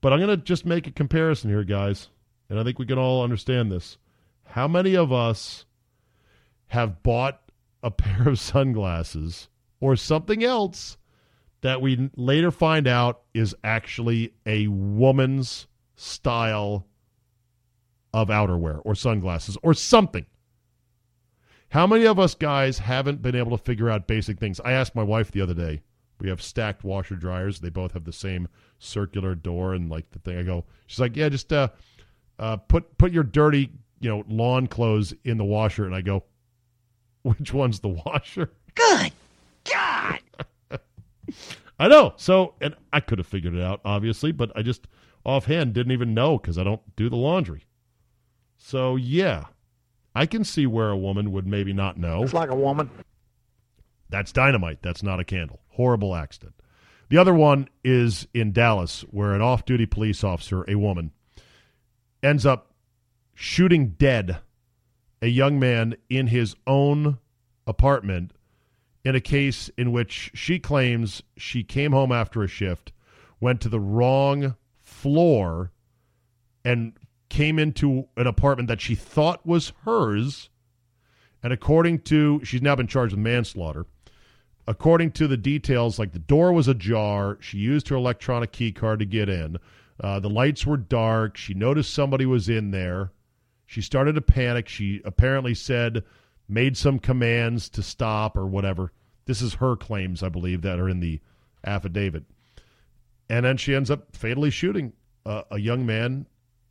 [0.00, 2.08] But I'm going to just make a comparison here, guys,
[2.48, 3.98] and I think we can all understand this.
[4.44, 5.64] How many of us
[6.68, 7.40] have bought
[7.84, 10.96] a pair of sunglasses or something else
[11.62, 16.86] that we later find out is actually a woman's style
[18.12, 20.26] of outerwear or sunglasses or something.
[21.70, 24.60] How many of us guys haven't been able to figure out basic things?
[24.60, 25.82] I asked my wife the other day.
[26.20, 27.60] We have stacked washer dryers.
[27.60, 28.48] They both have the same
[28.78, 30.38] circular door and like the thing.
[30.38, 31.68] I go, she's like, yeah, just uh,
[32.38, 35.86] uh, put put your dirty, you know, lawn clothes in the washer.
[35.86, 36.24] And I go,
[37.22, 38.50] which one's the washer?
[38.74, 39.12] Good
[39.70, 40.20] God.
[41.78, 42.14] I know.
[42.16, 44.86] So, and I could have figured it out, obviously, but I just
[45.24, 47.64] offhand didn't even know because I don't do the laundry.
[48.56, 49.46] So, yeah,
[50.14, 52.22] I can see where a woman would maybe not know.
[52.22, 52.90] It's like a woman.
[54.10, 54.82] That's dynamite.
[54.82, 55.60] That's not a candle.
[55.68, 56.54] Horrible accident.
[57.08, 61.12] The other one is in Dallas, where an off duty police officer, a woman,
[62.22, 62.74] ends up
[63.34, 64.38] shooting dead
[65.22, 67.18] a young man in his own
[67.66, 68.32] apartment
[69.04, 72.92] in a case in which she claims she came home after a shift,
[73.40, 75.72] went to the wrong floor,
[76.64, 76.92] and
[77.28, 80.50] came into an apartment that she thought was hers.
[81.42, 83.86] And according to, she's now been charged with manslaughter.
[84.66, 87.38] According to the details, like the door was ajar.
[87.40, 89.56] She used her electronic key card to get in.
[89.98, 91.36] Uh, the lights were dark.
[91.36, 93.12] She noticed somebody was in there.
[93.66, 94.68] She started to panic.
[94.68, 96.04] She apparently said,
[96.50, 98.92] made some commands to stop or whatever.
[99.26, 101.20] This is her claims, I believe, that are in the
[101.64, 102.24] affidavit.
[103.28, 104.92] And then she ends up fatally shooting
[105.24, 106.26] a young man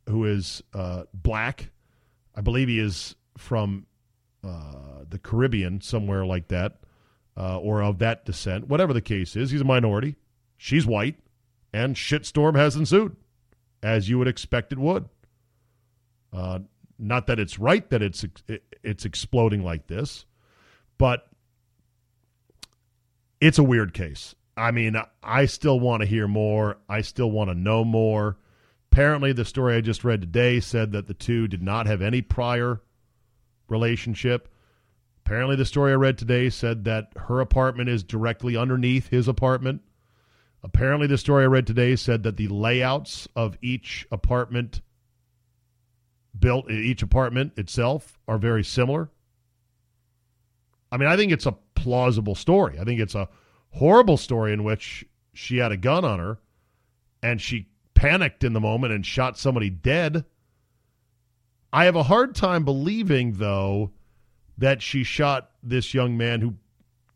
[0.08, 1.70] who is uh, black.
[2.34, 3.86] I believe he is from
[4.44, 6.80] uh, the Caribbean, somewhere like that,
[7.36, 8.68] uh, or of that descent.
[8.68, 10.16] Whatever the case is, he's a minority.
[10.58, 11.18] She's white,
[11.72, 13.16] and shitstorm has ensued,
[13.82, 15.08] as you would expect it would.
[16.32, 16.60] Uh,
[16.98, 18.26] not that it's right that it's
[18.82, 20.24] it's exploding like this,
[20.98, 21.26] but
[23.40, 24.34] it's a weird case.
[24.56, 26.76] I mean, I still want to hear more.
[26.88, 28.36] I still want to know more.
[28.92, 32.20] Apparently, the story I just read today said that the two did not have any
[32.20, 32.82] prior
[33.68, 34.52] relationship.
[35.24, 39.82] Apparently, the story I read today said that her apartment is directly underneath his apartment.
[40.62, 44.82] Apparently, the story I read today said that the layouts of each apartment
[46.38, 49.10] built, each apartment itself, are very similar.
[50.92, 52.78] I mean, I think it's a plausible story.
[52.78, 53.28] I think it's a
[53.70, 56.38] horrible story in which she had a gun on her
[57.22, 60.24] and she panicked in the moment and shot somebody dead.
[61.72, 63.92] I have a hard time believing, though,
[64.58, 66.54] that she shot this young man who,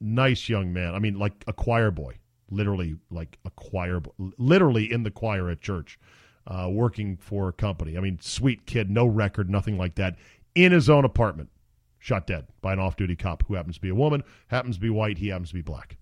[0.01, 0.95] nice young man.
[0.95, 2.19] I mean, like a choir boy,
[2.51, 4.01] literally, like a choir,
[4.39, 5.99] literally in the choir at church,
[6.47, 7.97] uh, working for a company.
[7.97, 10.17] I mean, sweet kid, no record, nothing like that,
[10.55, 11.51] in his own apartment,
[11.99, 14.81] shot dead by an off duty cop who happens to be a woman, happens to
[14.81, 15.97] be white, he happens to be black.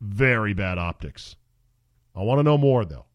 [0.00, 1.36] Very bad optics.
[2.14, 3.06] I want to know more, though.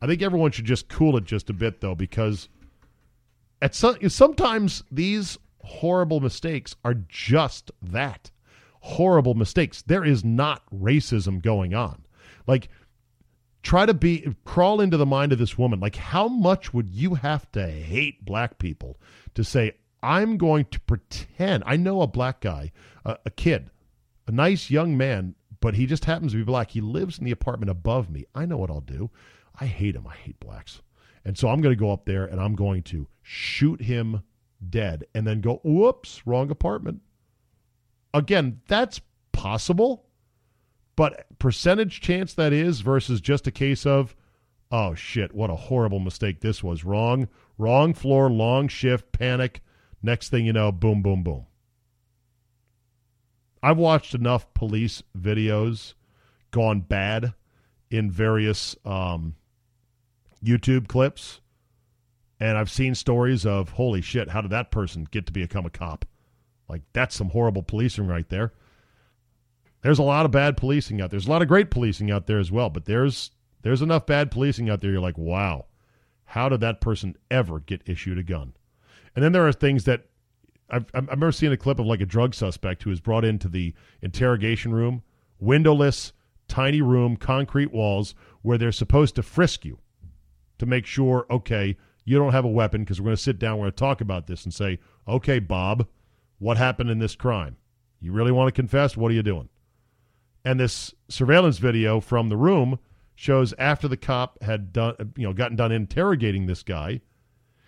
[0.00, 2.48] I think everyone should just cool it just a bit, though, because
[3.62, 8.30] at some, sometimes these horrible mistakes are just that
[8.80, 9.80] horrible mistakes.
[9.80, 12.04] There is not racism going on.
[12.46, 12.68] Like,
[13.64, 15.80] try to be, crawl into the mind of this woman.
[15.80, 19.00] Like, how much would you have to hate black people
[19.34, 19.72] to say,
[20.04, 22.70] I'm going to pretend I know a black guy,
[23.04, 23.70] a, a kid,
[24.28, 25.34] a nice young man
[25.64, 26.72] but he just happens to be black.
[26.72, 28.26] He lives in the apartment above me.
[28.34, 29.08] I know what I'll do.
[29.58, 30.06] I hate him.
[30.06, 30.82] I hate blacks.
[31.24, 34.24] And so I'm going to go up there and I'm going to shoot him
[34.68, 37.00] dead and then go, whoops, wrong apartment.
[38.12, 39.00] Again, that's
[39.32, 40.03] possible,
[40.96, 44.14] but percentage chance that is versus just a case of,
[44.70, 46.84] oh shit, what a horrible mistake this was.
[46.84, 47.28] Wrong,
[47.58, 49.62] wrong floor, long shift, panic.
[50.02, 51.46] Next thing you know, boom, boom, boom.
[53.62, 55.94] I've watched enough police videos
[56.50, 57.32] gone bad
[57.90, 59.36] in various um,
[60.44, 61.40] YouTube clips,
[62.38, 65.70] and I've seen stories of holy shit, how did that person get to become a
[65.70, 66.04] cop?
[66.68, 68.52] Like that's some horrible policing right there.
[69.84, 71.18] There's a lot of bad policing out there.
[71.18, 73.30] There's a lot of great policing out there as well, but there's
[73.60, 74.90] there's enough bad policing out there.
[74.90, 75.66] You're like, wow,
[76.24, 78.54] how did that person ever get issued a gun?
[79.14, 80.06] And then there are things that
[80.70, 83.46] I've, I remember seeing a clip of like a drug suspect who was brought into
[83.46, 85.02] the interrogation room,
[85.38, 86.14] windowless,
[86.48, 89.78] tiny room, concrete walls, where they're supposed to frisk you
[90.56, 91.76] to make sure, okay,
[92.06, 94.00] you don't have a weapon because we're going to sit down, we're going to talk
[94.00, 95.86] about this and say, okay, Bob,
[96.38, 97.58] what happened in this crime?
[98.00, 98.96] You really want to confess?
[98.96, 99.50] What are you doing?
[100.44, 102.78] And this surveillance video from the room
[103.14, 107.00] shows after the cop had done, you know, gotten done interrogating this guy,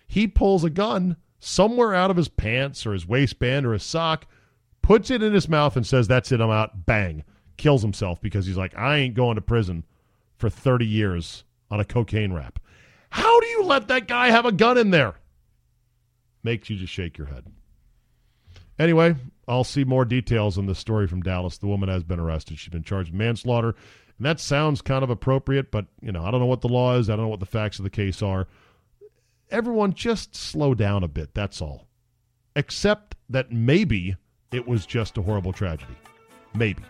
[0.07, 4.27] he pulls a gun somewhere out of his pants or his waistband or his sock,
[4.83, 6.87] puts it in his mouth and says, That's it, I'm out.
[6.87, 7.25] Bang.
[7.57, 9.85] Kills himself because he's like, I ain't going to prison
[10.37, 12.59] for 30 years on a cocaine rap.
[13.11, 15.15] How do you let that guy have a gun in there?
[16.43, 17.47] Makes you just shake your head.
[18.79, 19.15] Anyway,
[19.49, 21.59] I'll see more details on the story from Dallas.
[21.59, 22.59] The woman has been arrested.
[22.59, 23.75] She's been charged with manslaughter.
[24.19, 26.97] And that sounds kind of appropriate, but you know, I don't know what the law
[26.97, 27.09] is.
[27.09, 28.47] I don't know what the facts of the case are
[29.51, 31.35] everyone just slow down a bit.
[31.35, 31.87] That's all.
[32.55, 34.17] Except that maybe
[34.53, 35.97] it was just a horrible tragedy.
[36.55, 36.83] Maybe.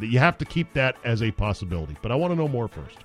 [0.00, 1.96] You have to keep that as a possibility.
[2.02, 2.98] But I want to know more first.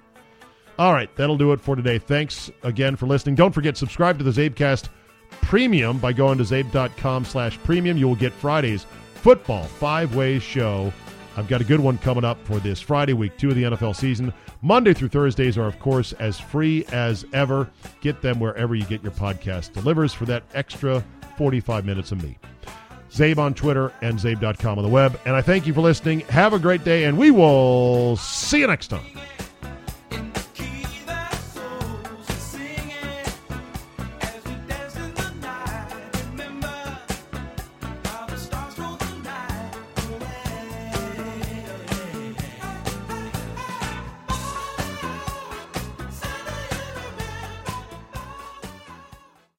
[0.80, 2.00] All right, that'll do it for today.
[2.00, 3.36] Thanks again for listening.
[3.36, 4.90] Don't forget, subscribe to the Czabecast
[5.42, 7.98] Premium by going to czabe.com slash premium.
[7.98, 10.92] You will get Friday's football five ways show
[11.38, 13.96] I've got a good one coming up for this Friday, week two of the NFL
[13.96, 14.34] season.
[14.62, 17.70] Monday through Thursdays are, of course, as free as ever.
[18.02, 21.04] Get them wherever you get your podcast delivers for that extra
[21.38, 22.38] 45 minutes of me.
[23.10, 25.20] Czabe on Twitter and Czabe.com on the web.
[25.26, 26.22] And I thank you for listening.
[26.22, 29.06] Have a great day, and we will see you next time.